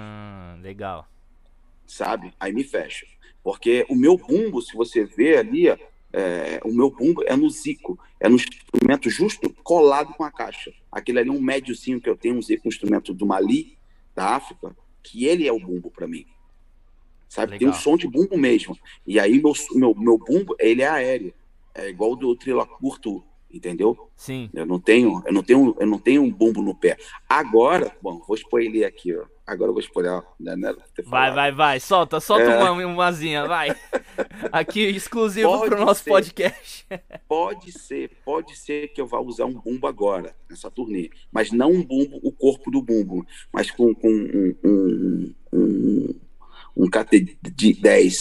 [0.62, 1.08] Legal.
[1.86, 2.34] Sabe?
[2.40, 3.06] Aí me fecha.
[3.44, 5.68] Porque o meu bumbo, se você vê ali,
[6.12, 10.72] é, o meu bumbo é no Zico, é no instrumento justo colado com a caixa.
[10.92, 13.78] Aquele ali é um médiozinho que eu tenho, um Zico, um instrumento do Mali,
[14.16, 16.26] da África, que ele é o bumbo para mim.
[17.28, 17.54] Sabe?
[17.54, 17.60] Legal.
[17.60, 18.78] Tem um som de bumbo mesmo.
[19.06, 21.34] E aí meu, meu, meu bumbo, ele é aéreo.
[21.74, 24.10] É igual do trilho curto entendeu?
[24.16, 24.50] Sim.
[24.54, 26.98] Eu não tenho, eu não tenho, eu não tenho um bumbo no pé.
[27.28, 29.26] Agora, bom, vou expor ele aqui, ó.
[29.46, 30.24] Agora eu vou ela.
[30.40, 30.76] Né, né,
[31.06, 31.80] vai, vai, vai.
[31.80, 32.70] Solta, solta é...
[32.70, 33.70] uma, umazinha, vai.
[34.52, 36.88] Aqui exclusivo pode pro nosso ser, podcast.
[37.28, 41.72] pode ser, pode ser que eu vá usar um bumbo agora nessa turnê, mas não
[41.72, 46.20] um bumbo, o corpo do bumbo, mas com, com um, um, um,
[46.78, 48.14] um KT10,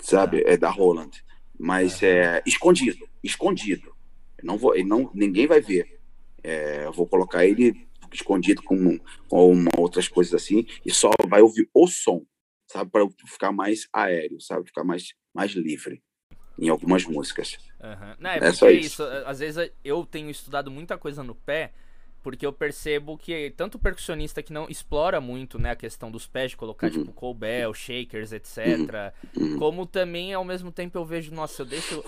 [0.00, 0.54] sabe, ah.
[0.54, 1.22] é da Roland,
[1.56, 3.96] mas é escondido, escondido
[4.42, 5.98] não vou, não, ninguém vai ver.
[6.42, 11.42] É, eu vou colocar ele escondido com, com uma, outras coisas assim e só vai
[11.42, 12.24] ouvir o som,
[12.66, 16.02] sabe, para ficar mais aéreo, sabe, ficar mais mais livre
[16.58, 17.56] em algumas músicas.
[17.80, 18.14] Uhum.
[18.18, 18.86] Não, é, é só isso.
[18.86, 19.02] isso.
[19.24, 21.72] Às vezes eu tenho estudado muita coisa no pé
[22.22, 26.26] porque eu percebo que tanto o percussionista que não explora muito né, a questão dos
[26.26, 26.92] pés, de colocar uhum.
[26.92, 28.58] tipo cowbell, shakers, etc.
[29.36, 29.52] Uhum.
[29.52, 29.58] uhum.
[29.58, 32.04] Como também ao mesmo tempo eu vejo, nossa, eu deixo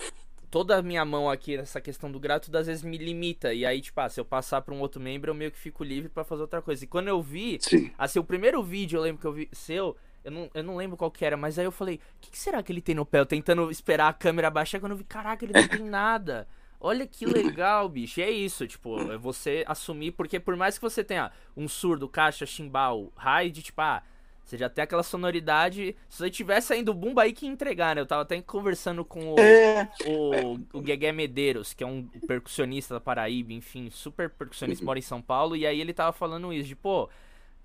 [0.51, 3.55] toda a minha mão aqui nessa questão do grato, às vezes me limita.
[3.55, 5.85] E aí, tipo, ah, se eu passar para um outro membro, eu meio que fico
[5.85, 6.83] livre para fazer outra coisa.
[6.85, 7.91] E quando eu vi, Sim.
[7.97, 10.97] assim, o primeiro vídeo eu lembro que eu vi seu, eu não, eu não lembro
[10.97, 13.07] qual que era, mas aí eu falei, o que, que, será que ele tem no
[13.07, 13.21] pé?
[13.21, 16.49] Eu tentando esperar a câmera baixar, quando eu vi, caraca, ele não tem nada.
[16.81, 18.21] Olha que legal, bicho.
[18.21, 22.09] E é isso, tipo, é você assumir, porque por mais que você tenha um surdo,
[22.09, 24.03] caixa, chimbal, raid, tipo, ah,
[24.51, 25.97] você já tem aquela sonoridade.
[26.09, 28.03] Se você tivesse ainda o Bumba aí que entregar, né?
[28.03, 29.89] Eu tava até conversando com o, é...
[30.07, 35.03] o, o Guegué Medeiros, que é um percussionista da Paraíba, enfim, super percussionista, mora em
[35.03, 37.09] São Paulo, e aí ele tava falando isso, de, pô,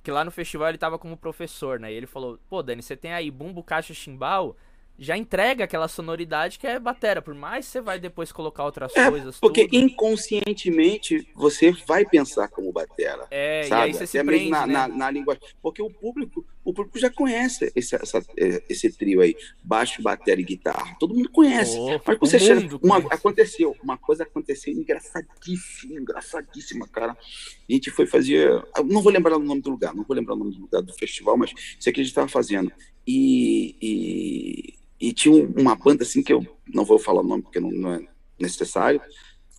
[0.04, 1.92] que lá no festival ele tava como professor, né?
[1.92, 4.56] E ele falou, pô, Dani, você tem aí bumbo, caixa, chimbal
[4.98, 9.10] já entrega aquela sonoridade que é batera, por mais você vai depois colocar outras é,
[9.10, 9.40] coisas.
[9.40, 9.76] Porque tudo.
[9.76, 13.28] inconscientemente você vai pensar como batera.
[13.30, 13.82] É, sabe?
[13.82, 14.74] e aí você se Até prende, na, né?
[14.74, 15.44] na, na, linguagem.
[15.62, 20.42] Porque o público, o público já conhece esse, essa, é, esse trio aí, baixo, batera
[20.42, 20.98] e guitarra.
[21.00, 21.78] Todo mundo conhece.
[21.78, 27.14] Oh, Mas você chega, uma, aconteceu, uma coisa aconteceu engraçadíssima, engraçadíssima, cara.
[27.14, 28.50] A gente foi fazer,
[28.86, 30.94] não vou lembrar o nome do lugar, não vou lembrar o nome do lugar do
[30.94, 32.72] festival, mas isso aqui a gente estava fazendo.
[33.08, 37.60] E, e e tinha uma banda assim que eu não vou falar o nome porque
[37.60, 38.08] não, não é
[38.40, 39.02] necessário,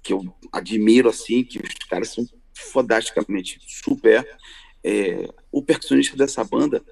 [0.03, 4.27] que eu admiro assim, que os caras são fodasticamente super.
[4.83, 6.83] É, o percussionista dessa banda,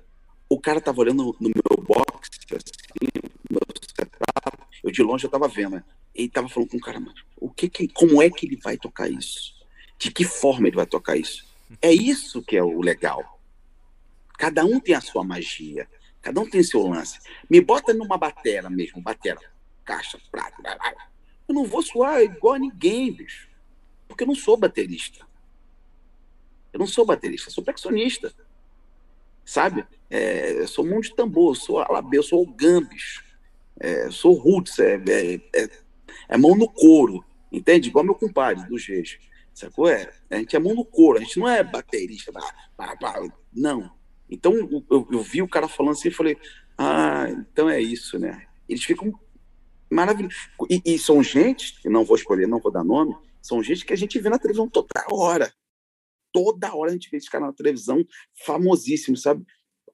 [0.48, 3.10] o cara tava olhando no meu box, assim,
[3.50, 3.60] meu
[3.96, 5.84] setup, eu de longe eu tava vendo, né?
[6.14, 8.76] Ele tava falando com o cara, mas o que que, como é que ele vai
[8.76, 9.54] tocar isso?
[9.98, 11.44] De que forma ele vai tocar isso?
[11.80, 13.40] É isso que é o legal.
[14.38, 15.88] Cada um tem a sua magia.
[16.20, 17.18] Cada um tem seu lance.
[17.50, 19.38] Me bota numa batera mesmo, batera,
[19.84, 20.50] caixa, blá.
[21.46, 23.48] eu não vou suar igual a ninguém, bicho.
[24.08, 25.26] Porque eu não sou baterista.
[26.72, 28.34] Eu não sou baterista, sou percussionista.
[29.44, 29.84] Sabe?
[30.08, 33.22] É, eu sou mão de tambor, sou alabê, sou gambis.
[33.78, 35.70] É, sou roots, é, é, é,
[36.28, 37.24] é, mão no couro.
[37.50, 37.88] Entende?
[37.88, 39.18] Igual meu compadre do Geis.
[39.52, 39.88] Sacou?
[39.88, 42.32] É, a gente é mão no couro, a gente não é baterista.
[43.52, 43.90] Não.
[44.28, 46.36] Então eu, eu, vi o cara falando assim e falei,
[46.76, 48.46] ah, então é isso, né?
[48.68, 49.12] Eles ficam
[49.88, 50.48] maravilhosos.
[50.68, 53.96] E, e, são gente, não vou escolher, não vou dar nome, são gente que a
[53.96, 55.52] gente vê na televisão toda hora.
[56.34, 58.04] Toda hora a gente vê esse cara na televisão,
[58.44, 59.44] famosíssimo, sabe?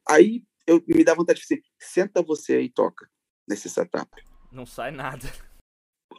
[0.09, 3.07] Aí eu me dá vontade de dizer, senta você aí e toca
[3.47, 4.11] nesse setup.
[4.51, 5.27] Não sai nada.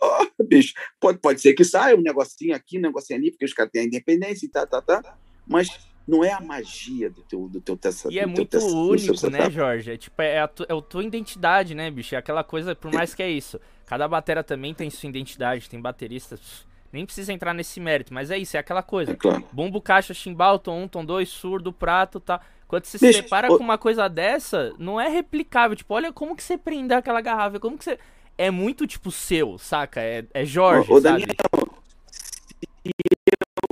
[0.04, 3.54] Oh, bicho, pode, pode ser que saia um negocinho aqui, um negocinho ali, porque os
[3.54, 5.18] caras têm a independência e tá, tá, tá.
[5.46, 5.68] Mas
[6.08, 9.50] não é a magia do teu do teu tessa, E é muito tessa, único, né,
[9.52, 9.92] Jorge?
[9.92, 12.16] É tipo é a, tu, é a tua identidade, né, bicho?
[12.16, 13.60] É aquela coisa, por mais que é isso.
[13.86, 16.66] Cada batera também tem sua identidade, tem bateristas.
[16.92, 19.12] Nem precisa entrar nesse mérito, mas é isso, é aquela coisa.
[19.12, 19.48] É claro.
[19.52, 22.42] Bumbo, caixa, chimbal, tom 1, tom 2, surdo, prato, tá.
[22.68, 25.76] Quando você se separa com uma coisa dessa, não é replicável.
[25.76, 28.00] Tipo, olha como que você prendeu aquela garrafa, como que você.
[28.38, 30.02] É muito, tipo, seu, saca?
[30.02, 31.28] É, é Jorge, ô, ô, Daniel,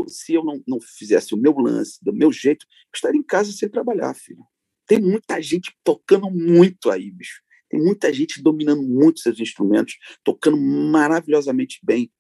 [0.07, 3.51] se eu não, não fizesse o meu lance, do meu jeito, eu estaria em casa
[3.51, 4.43] sem trabalhar, filho.
[4.86, 7.41] Tem muita gente tocando muito aí, bicho.
[7.70, 12.11] Tem muita gente dominando muito seus instrumentos, tocando maravilhosamente bem.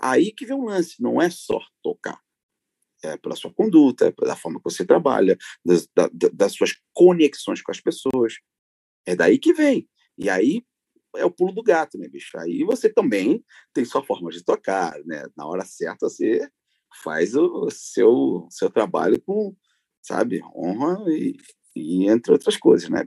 [0.00, 2.18] Aí que vem o lance, não é só tocar.
[3.02, 7.62] É pela sua conduta, é pela forma que você trabalha, das, da, das suas conexões
[7.62, 8.34] com as pessoas.
[9.06, 9.88] É daí que vem.
[10.18, 10.62] E aí
[11.16, 12.38] é o pulo do gato, né, bicho?
[12.38, 13.44] Aí você também
[13.74, 15.24] tem sua forma de tocar, né?
[15.36, 16.48] Na hora certa você
[17.02, 19.54] faz o seu, seu trabalho com,
[20.02, 21.36] sabe, honra e,
[21.74, 23.04] e entre outras coisas, né?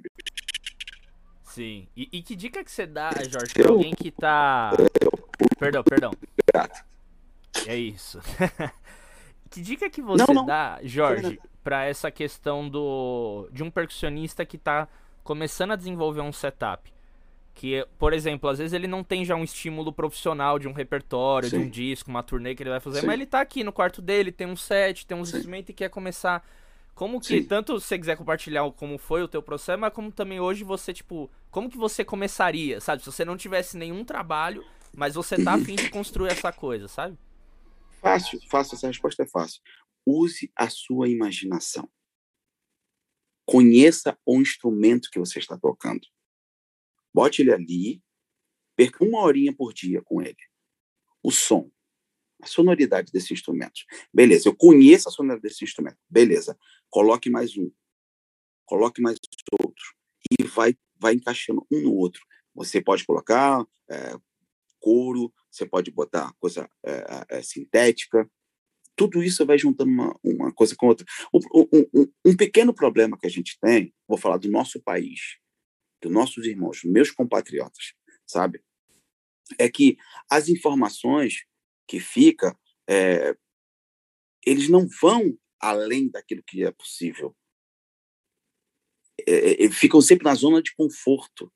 [1.53, 1.87] Sim.
[1.95, 4.71] E, e que dica que você dá, Jorge, pra alguém que tá.
[5.59, 6.11] Perdão, perdão.
[7.67, 8.19] É isso.
[9.51, 10.45] que dica que você não, não.
[10.47, 14.87] dá, Jorge, para essa questão do de um percussionista que tá
[15.23, 16.91] começando a desenvolver um setup?
[17.53, 21.51] Que, por exemplo, às vezes ele não tem já um estímulo profissional de um repertório,
[21.51, 21.59] Sim.
[21.59, 23.05] de um disco, uma turnê que ele vai fazer, Sim.
[23.05, 25.37] mas ele tá aqui no quarto dele, tem um set, tem uns Sim.
[25.37, 26.43] instrumentos e quer começar.
[26.93, 27.43] Como que, Sim.
[27.43, 30.93] tanto se você quiser compartilhar como foi o teu processo, mas como também hoje você,
[30.93, 33.01] tipo, como que você começaria, sabe?
[33.01, 34.63] Se você não tivesse nenhum trabalho,
[34.95, 37.17] mas você tá afim de construir essa coisa, sabe?
[37.99, 39.61] Fácil, fácil, essa resposta é fácil.
[40.05, 41.89] Use a sua imaginação.
[43.45, 46.07] Conheça o instrumento que você está tocando.
[47.13, 48.03] Bote ele ali,
[48.75, 50.37] perca uma horinha por dia com ele.
[51.23, 51.71] O som,
[52.43, 53.81] a sonoridade desse instrumento.
[54.13, 55.97] Beleza, eu conheço a sonoridade desse instrumento.
[56.09, 56.57] Beleza,
[56.89, 57.71] coloque mais um,
[58.65, 59.17] coloque mais
[59.61, 59.83] outro
[60.29, 62.21] e vai, vai encaixando um no outro.
[62.53, 64.15] Você pode colocar é,
[64.79, 68.29] couro, você pode botar coisa é, é, sintética.
[68.95, 71.05] Tudo isso vai juntando uma, uma coisa com outra.
[71.33, 71.39] Um,
[71.93, 75.37] um, um pequeno problema que a gente tem, vou falar do nosso país,
[76.01, 77.93] dos nossos irmãos, meus compatriotas,
[78.27, 78.61] sabe?
[79.57, 79.97] É que
[80.29, 81.45] as informações
[81.87, 82.57] que fica,
[82.89, 83.35] é,
[84.45, 87.35] eles não vão além daquilo que é possível.
[89.27, 91.51] É, é, ficam sempre na zona de conforto.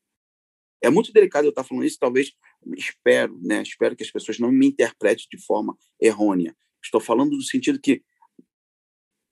[0.82, 2.32] É muito delicado eu estar falando isso, talvez
[2.76, 3.62] espero, né?
[3.62, 6.56] Espero que as pessoas não me interpretem de forma errônea.
[6.84, 8.04] Estou falando no sentido que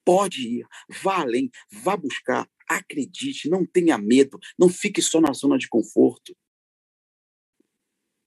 [0.04, 0.66] pode ir,
[1.02, 6.36] vá além, vá buscar, acredite, não tenha medo, não fique só na zona de conforto.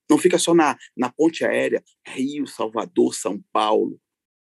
[0.10, 4.02] Não fica só na, na ponte aérea, Rio, Salvador, São Paulo,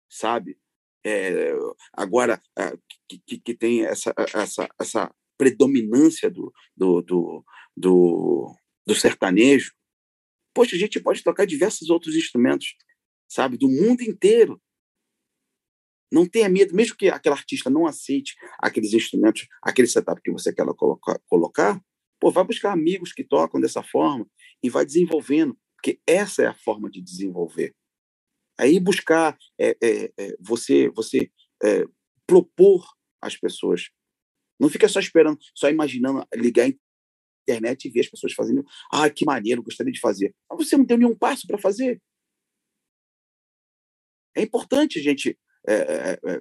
[0.08, 0.58] sabe?
[1.04, 1.52] É,
[1.92, 2.76] agora, é,
[3.08, 7.44] que, que, tem essa, essa, essa predominância do, do, do,
[7.76, 8.56] do,
[8.86, 9.72] do sertanejo,
[10.54, 12.74] poxa, a gente pode tocar diversos outros instrumentos,
[13.28, 13.56] sabe?
[13.56, 14.60] Do mundo inteiro.
[16.10, 20.52] Não tenha medo, mesmo que aquele artista não aceite aqueles instrumentos, aquele setup que você
[20.52, 21.82] quer colocar, colocar
[22.20, 24.26] pô, vai buscar amigos que tocam dessa forma
[24.62, 27.74] e vai desenvolvendo, porque essa é a forma de desenvolver.
[28.58, 31.30] Aí buscar é, é, é, você, você
[31.62, 31.84] é,
[32.26, 32.84] propor
[33.22, 33.88] às pessoas.
[34.58, 36.72] Não fica só esperando, só imaginando ligar a
[37.48, 38.64] internet e ver as pessoas fazendo.
[38.92, 40.34] Ah, que maneiro, gostaria de fazer.
[40.50, 42.02] Mas você não deu nenhum passo para fazer.
[44.36, 46.40] É importante a gente é, é,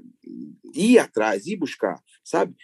[0.74, 2.56] ir atrás, ir buscar, sabe?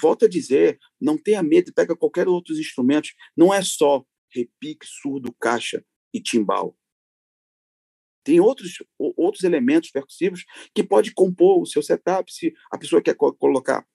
[0.00, 3.14] Volto a dizer, não tenha medo, pega qualquer outros instrumentos.
[3.36, 6.76] Não é só repique, surdo, caixa e timbal.
[8.24, 10.44] Tem outros, outros elementos percussivos
[10.74, 12.30] que pode compor o seu setup.
[12.32, 13.86] Se a pessoa quer co colocar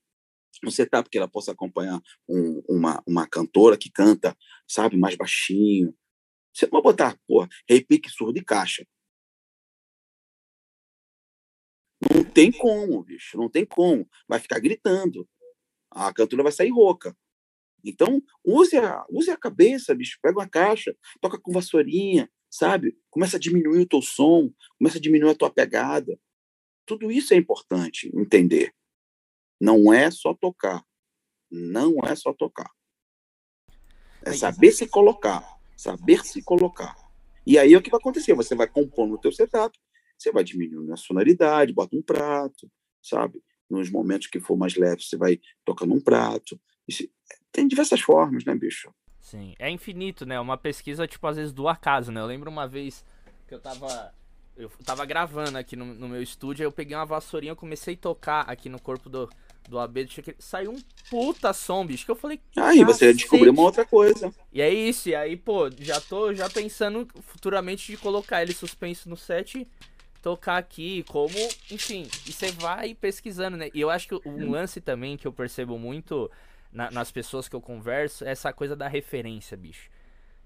[0.65, 4.35] um setup que ela possa acompanhar um, uma, uma cantora que canta,
[4.67, 5.93] sabe, mais baixinho.
[6.53, 7.19] Você não vai botar,
[7.67, 8.85] repique, surdo e caixa.
[12.11, 14.07] Não tem como, bicho, não tem como.
[14.27, 15.27] Vai ficar gritando.
[15.93, 17.15] A cantora vai sair rouca.
[17.83, 20.17] Então, use a, use a cabeça, bicho.
[20.21, 22.97] Pega uma caixa, toca com vassourinha, sabe?
[23.09, 26.17] Começa a diminuir o teu som, começa a diminuir a tua pegada.
[26.85, 28.73] Tudo isso é importante entender.
[29.59, 30.83] Não é só tocar.
[31.51, 32.71] Não é só tocar.
[34.25, 35.45] É saber se colocar.
[35.75, 36.95] Saber se colocar.
[37.45, 38.33] E aí o que vai acontecer?
[38.33, 39.77] Você vai compor no teu setup,
[40.17, 42.71] você vai diminuindo a sonoridade, bota um prato,
[43.01, 43.43] sabe?
[43.73, 46.59] Nos momentos que for mais leve, você vai tocando um prato.
[46.87, 47.07] Isso,
[47.51, 48.93] tem diversas formas, né, bicho?
[49.19, 50.39] Sim, é infinito, né?
[50.39, 52.21] Uma pesquisa, tipo, às vezes do acaso, né?
[52.21, 53.03] Eu lembro uma vez
[53.47, 54.13] que eu tava.
[54.55, 57.97] Eu tava gravando aqui no, no meu estúdio, aí eu peguei uma vassourinha, comecei a
[57.97, 59.27] tocar aqui no corpo do,
[59.67, 60.07] do AB,
[60.37, 62.39] saiu um puta som, bicho, que eu falei.
[62.57, 64.31] Aí você descobriu uma outra coisa.
[64.51, 69.09] E é isso, e aí, pô, já tô já pensando futuramente de colocar ele suspenso
[69.09, 69.67] no set,
[70.23, 71.35] tocar aqui, como,
[71.69, 73.69] enfim, e você vai pesquisando, né?
[73.73, 76.31] E eu acho que um lance também que eu percebo muito
[76.71, 79.89] na, nas pessoas que eu converso é essa coisa da referência, bicho.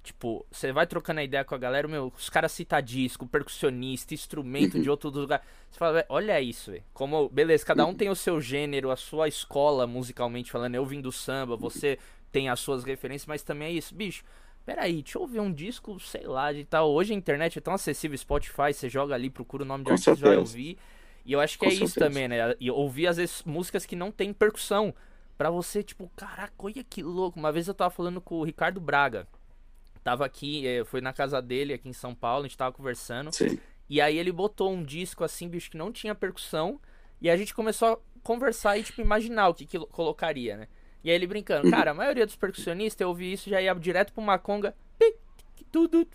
[0.02, 4.16] Tipo, você vai trocando a ideia com a galera, meu, os caras citam disco, percussionista,
[4.16, 5.46] instrumento de outro lugar.
[5.70, 6.84] Você fala, olha isso, velho.
[6.92, 10.74] Como, beleza, cada um tem o seu gênero, a sua escola musicalmente falando.
[10.74, 12.00] Eu vim do samba, você
[12.32, 14.24] tem as suas referências, mas também é isso, bicho.
[14.68, 16.92] Peraí, deixa eu ouvir um disco, sei lá, de tal.
[16.92, 20.14] Hoje a internet é tão acessível, Spotify, você joga ali, procura o nome de artista,
[20.16, 20.78] vai ouvir.
[21.26, 21.86] E eu acho que com é certeza.
[21.86, 22.54] isso também, né?
[22.60, 24.94] E ouvir, às vezes, músicas que não tem percussão.
[25.38, 27.40] Pra você, tipo, caraca, olha que louco.
[27.40, 29.26] Uma vez eu tava falando com o Ricardo Braga.
[30.04, 33.32] Tava aqui, é, foi na casa dele aqui em São Paulo, a gente tava conversando.
[33.32, 33.58] Sim.
[33.90, 36.78] E aí ele botou um disco assim, bicho, que não tinha percussão.
[37.22, 40.68] E a gente começou a conversar e, tipo, imaginar o que, que colocaria, né?
[41.08, 44.14] E aí ele brincando, cara, a maioria dos percussionistas, eu ouvi isso, já ia direto
[44.14, 44.76] pra uma conga.
[45.72, 46.08] Tudo,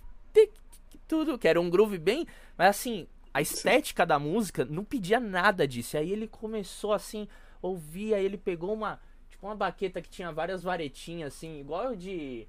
[1.09, 1.39] tudo.
[1.39, 2.27] Que era um groove bem.
[2.57, 5.97] Mas assim, a estética da música não pedia nada disso.
[5.97, 7.27] E aí ele começou assim,
[7.61, 9.01] ouvir, aí ele pegou uma
[9.43, 12.47] uma baqueta que tinha várias varetinhas, assim, igual de.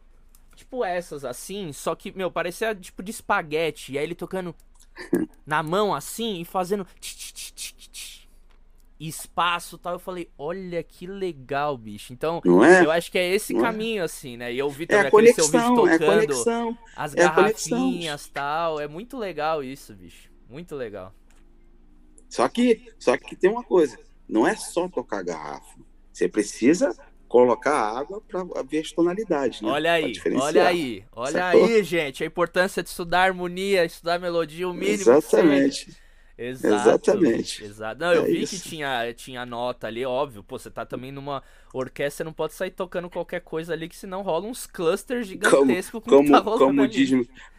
[0.56, 3.94] Tipo essas, assim, só que, meu, parecia tipo de espaguete.
[3.94, 4.56] E aí ele tocando
[5.44, 6.86] na mão, assim, e fazendo.
[9.08, 9.94] Espaço tal.
[9.94, 12.14] Eu falei, olha que legal, bicho.
[12.14, 12.86] Então, é?
[12.86, 13.64] eu acho que é esse Não é?
[13.64, 14.06] caminho, é?
[14.06, 14.54] assim, né?
[14.54, 18.80] E eu vi é também é aquele seu vídeo tocando é as garrafinhas tal.
[18.80, 20.30] É muito legal isso, bicho.
[20.50, 21.14] Muito legal.
[22.30, 23.98] Só que, só que tem uma coisa:
[24.28, 25.76] não é só tocar garrafa
[26.14, 26.96] você precisa
[27.28, 29.70] colocar água para ver as tonalidades, né?
[29.70, 31.66] Olha aí, olha aí, olha Sacou?
[31.66, 35.02] aí, gente, a importância de estudar harmonia, estudar melodia, o mínimo.
[35.02, 35.98] Exatamente.
[36.38, 37.64] Exato, Exatamente.
[37.64, 38.00] Exato.
[38.00, 38.56] Não, eu é vi isso.
[38.56, 40.44] que tinha, tinha nota ali, óbvio.
[40.44, 43.96] Pô, você tá também numa orquestra, você não pode sair tocando qualquer coisa ali, que
[43.96, 47.12] senão rola uns clusters gigantescos como, como, tá como diz,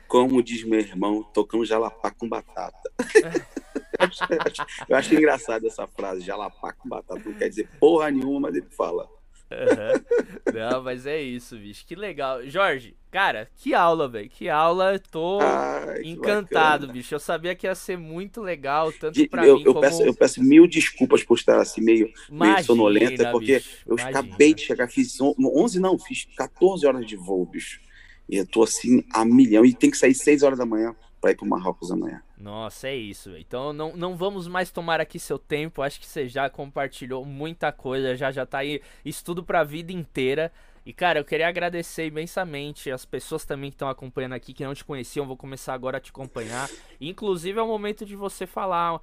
[0.08, 2.92] como diz meu irmão, tocando jalapá com batata.
[4.88, 7.22] eu acho engraçado essa frase, jalapá com batata.
[7.24, 9.08] Não quer dizer porra nenhuma, mas ele fala.
[9.50, 10.52] Uhum.
[10.52, 11.84] Não, mas é isso, bicho.
[11.86, 12.42] Que legal.
[12.48, 14.28] Jorge, cara, que aula, velho.
[14.28, 14.98] Que aula.
[14.98, 17.14] Tô Ai, encantado, bicho.
[17.14, 19.80] Eu sabia que ia ser muito legal, tanto De, pra eu, mim eu como...
[19.80, 23.96] Peço, eu peço mil desculpas por estar assim, meio, imagina, meio sonolenta, porque bicho, eu
[23.96, 24.20] imagina.
[24.20, 27.80] acabei de chegar, fiz 11, não, fiz 14 horas de voo, bicho.
[28.28, 29.64] E eu tô assim a milhão.
[29.64, 30.94] E tem que sair 6 horas da manhã
[31.24, 32.22] para ir pro Marrocos amanhã.
[32.36, 33.34] Nossa, é isso.
[33.38, 35.80] Então não, não vamos mais tomar aqui seu tempo.
[35.80, 40.52] Acho que você já compartilhou muita coisa, já já tá aí estudo pra vida inteira.
[40.84, 44.74] E cara, eu queria agradecer imensamente as pessoas também que estão acompanhando aqui, que não
[44.74, 46.68] te conheciam, vou começar agora a te acompanhar.
[47.00, 49.00] Inclusive é o momento de você falar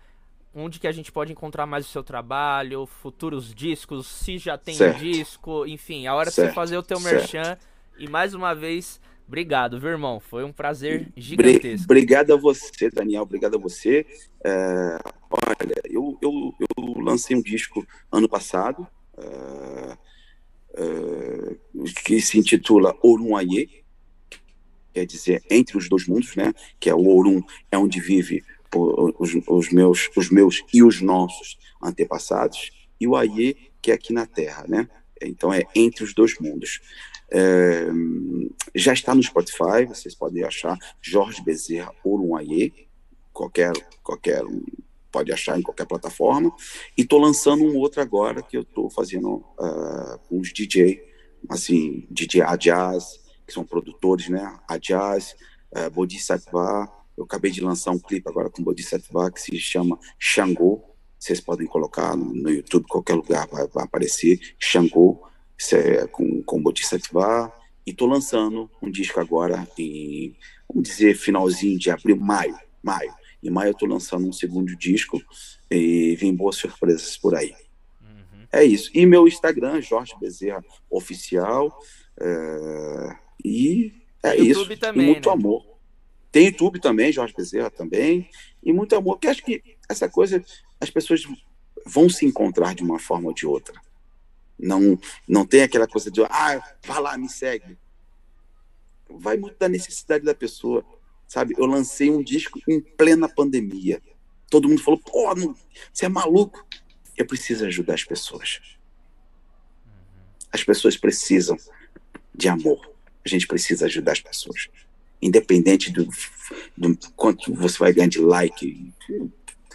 [0.53, 4.75] onde que a gente pode encontrar mais o seu trabalho, futuros discos, se já tem
[4.75, 4.99] certo.
[4.99, 6.49] disco, enfim, a hora certo.
[6.49, 7.57] de você fazer o teu merchan.
[7.97, 9.01] E mais uma vez,
[9.31, 10.19] obrigado, viu, irmão?
[10.19, 11.85] Foi um prazer gigantesco.
[11.85, 14.05] Obrigado a você, Daniel, obrigado a você.
[14.43, 18.85] É, olha, eu, eu, eu lancei um disco ano passado,
[19.17, 19.97] é,
[20.73, 21.55] é,
[22.05, 23.69] que se intitula Orum Aie,
[24.93, 26.53] quer dizer, entre os dois mundos, né?
[26.77, 28.43] Que é o Orum, é onde vive
[29.17, 32.69] os, os, meus, os meus e os nossos antepassados,
[32.99, 34.89] e o Aie, que é aqui na Terra, né?
[35.27, 36.79] Então é entre os dois mundos.
[37.31, 37.87] É,
[38.75, 41.93] já está no Spotify, vocês podem achar Jorge Bezerra
[42.37, 42.73] Aie,
[43.31, 43.71] qualquer,
[44.03, 44.43] qualquer
[45.11, 46.51] pode achar em qualquer plataforma.
[46.97, 51.03] E estou lançando um outro agora que eu estou fazendo uh, com os DJ,
[51.49, 54.57] assim, DJ A Jazz, que são produtores, né?
[54.67, 55.35] A Jazz,
[55.75, 60.90] uh, Bodhisattva, eu acabei de lançar um clipe agora com Bodhisattva que se chama Xangô.
[61.21, 64.39] Vocês podem colocar no, YouTube, qualquer lugar vai, vai aparecer.
[64.57, 65.21] Xangô,
[65.71, 67.53] é com, com Bodhisattva.
[67.85, 70.35] E estou lançando um disco agora em,
[70.67, 72.57] vamos dizer, finalzinho de abril, maio.
[72.81, 73.13] Maio.
[73.43, 75.21] Em maio eu estou lançando um segundo disco
[75.69, 77.53] e vem boas surpresas por aí.
[78.01, 78.47] Uhum.
[78.51, 78.89] É isso.
[78.91, 81.79] E meu Instagram, Jorge Bezerra Oficial.
[82.19, 83.15] É...
[83.45, 83.93] E
[84.23, 84.77] é YouTube isso.
[84.77, 85.35] Também, e muito né?
[85.35, 85.71] amor.
[86.31, 88.27] Tem YouTube também, Jorge Bezerra também,
[88.63, 90.43] e muito amor, porque acho que essa coisa,
[90.81, 91.23] as pessoas
[91.85, 93.79] vão se encontrar de uma forma ou de outra.
[94.57, 97.77] Não, não tem aquela coisa de, ah, vá lá, me segue.
[99.09, 100.83] Vai muito da necessidade da pessoa,
[101.27, 101.53] sabe?
[101.57, 104.01] Eu lancei um disco em plena pandemia.
[104.49, 105.55] Todo mundo falou, pô, não,
[105.93, 106.65] você é maluco.
[107.15, 108.59] Eu preciso ajudar as pessoas.
[110.51, 111.57] As pessoas precisam
[112.33, 112.91] de amor.
[113.23, 114.67] A gente precisa ajudar as pessoas
[115.21, 116.07] independente do,
[116.75, 118.91] do quanto você vai ganhar de like,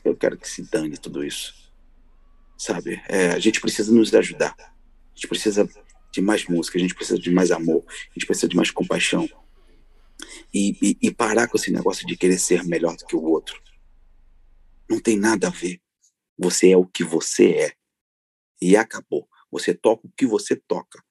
[0.09, 1.55] eu quero que se dane tudo isso.
[2.59, 3.03] Sabe?
[3.09, 4.55] É, a gente precisa nos ajudar.
[4.59, 5.69] A gente precisa
[6.11, 9.29] de mais música, a gente precisa de mais amor, a gente precisa de mais compaixão.
[10.53, 13.61] E, e, e parar com esse negócio de querer ser melhor do que o outro.
[14.89, 15.81] Não tem nada a ver.
[16.39, 17.73] Você é o que você é.
[18.61, 19.29] E acabou.
[19.51, 21.03] Você toca o que você toca.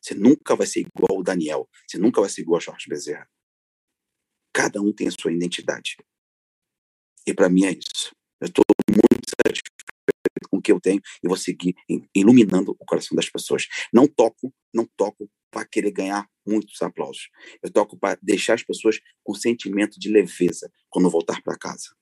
[0.00, 1.68] Você nunca vai ser igual o Daniel.
[1.86, 3.28] Você nunca vai ser igual a Jorge Bezerra.
[4.52, 5.96] Cada um tem a sua identidade.
[7.26, 8.14] E para mim é isso.
[8.40, 11.74] Eu estou muito satisfeito com o que eu tenho e vou seguir
[12.14, 13.66] iluminando o coração das pessoas.
[13.92, 17.28] Não toco, não toco para querer ganhar muitos aplausos.
[17.62, 21.94] Eu toco para deixar as pessoas com sentimento de leveza quando voltar para casa.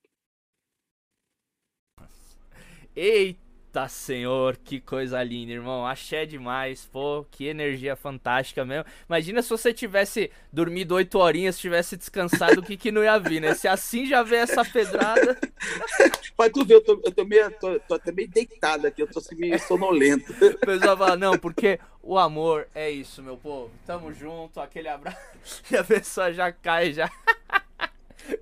[2.94, 3.47] Eita!
[3.68, 5.86] Eita senhor, que coisa linda, irmão.
[5.86, 8.86] Axé demais, pô, que energia fantástica mesmo.
[9.06, 13.42] Imagina se você tivesse dormido oito horinhas, tivesse descansado, o que que não ia vir,
[13.42, 13.52] né?
[13.54, 15.38] Se assim já vê essa pedrada.
[16.38, 19.06] Mas tu vê, eu tô, eu tô, meio, tô, tô até meio deitado aqui, eu
[19.06, 20.32] tô assim, meio sonolento.
[20.40, 23.70] O pessoal fala, não, porque o amor é isso, meu povo.
[23.84, 25.18] Tamo junto, aquele abraço.
[25.70, 27.10] E a pessoa já cai, já.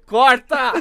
[0.06, 0.72] Corta!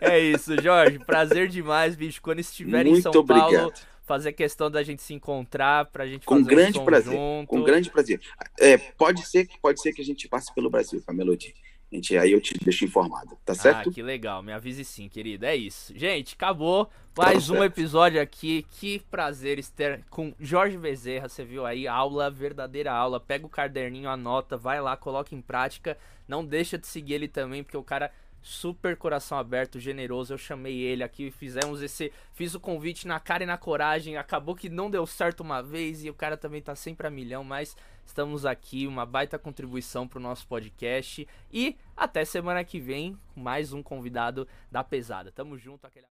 [0.00, 0.98] é isso, Jorge.
[0.98, 2.20] Prazer demais, bicho.
[2.22, 3.50] Quando estiver Muito em São obrigado.
[3.50, 3.72] Paulo,
[4.10, 7.48] fazer questão da gente se encontrar pra gente com fazer grande um prazer, junto.
[7.48, 8.20] Com grande prazer.
[8.58, 11.52] É, pode ser que pode ser que a gente passe pelo Brasil com a melodia.
[11.92, 13.88] Gente, aí eu te deixo informado, tá certo?
[13.88, 14.42] Ah, que legal.
[14.42, 15.44] Me avise sim, querido.
[15.44, 15.92] É isso.
[15.96, 16.88] Gente, acabou
[17.18, 18.64] mais tá um episódio aqui.
[18.78, 21.28] Que prazer estar com Jorge Bezerra.
[21.28, 23.18] Você viu aí, aula, verdadeira aula.
[23.18, 25.98] Pega o caderninho, anota, vai lá, coloca em prática.
[26.28, 28.12] Não deixa de seguir ele também, porque o cara
[28.42, 30.32] super coração aberto, generoso.
[30.32, 34.16] Eu chamei ele aqui, fizemos esse, fiz o convite na cara e na coragem.
[34.16, 37.44] Acabou que não deu certo uma vez e o cara também tá sempre a milhão,
[37.44, 37.76] mas
[38.10, 43.84] estamos aqui, uma baita contribuição pro nosso podcast e até semana que vem mais um
[43.84, 45.30] convidado da pesada.
[45.30, 46.06] Tamo junto, aquele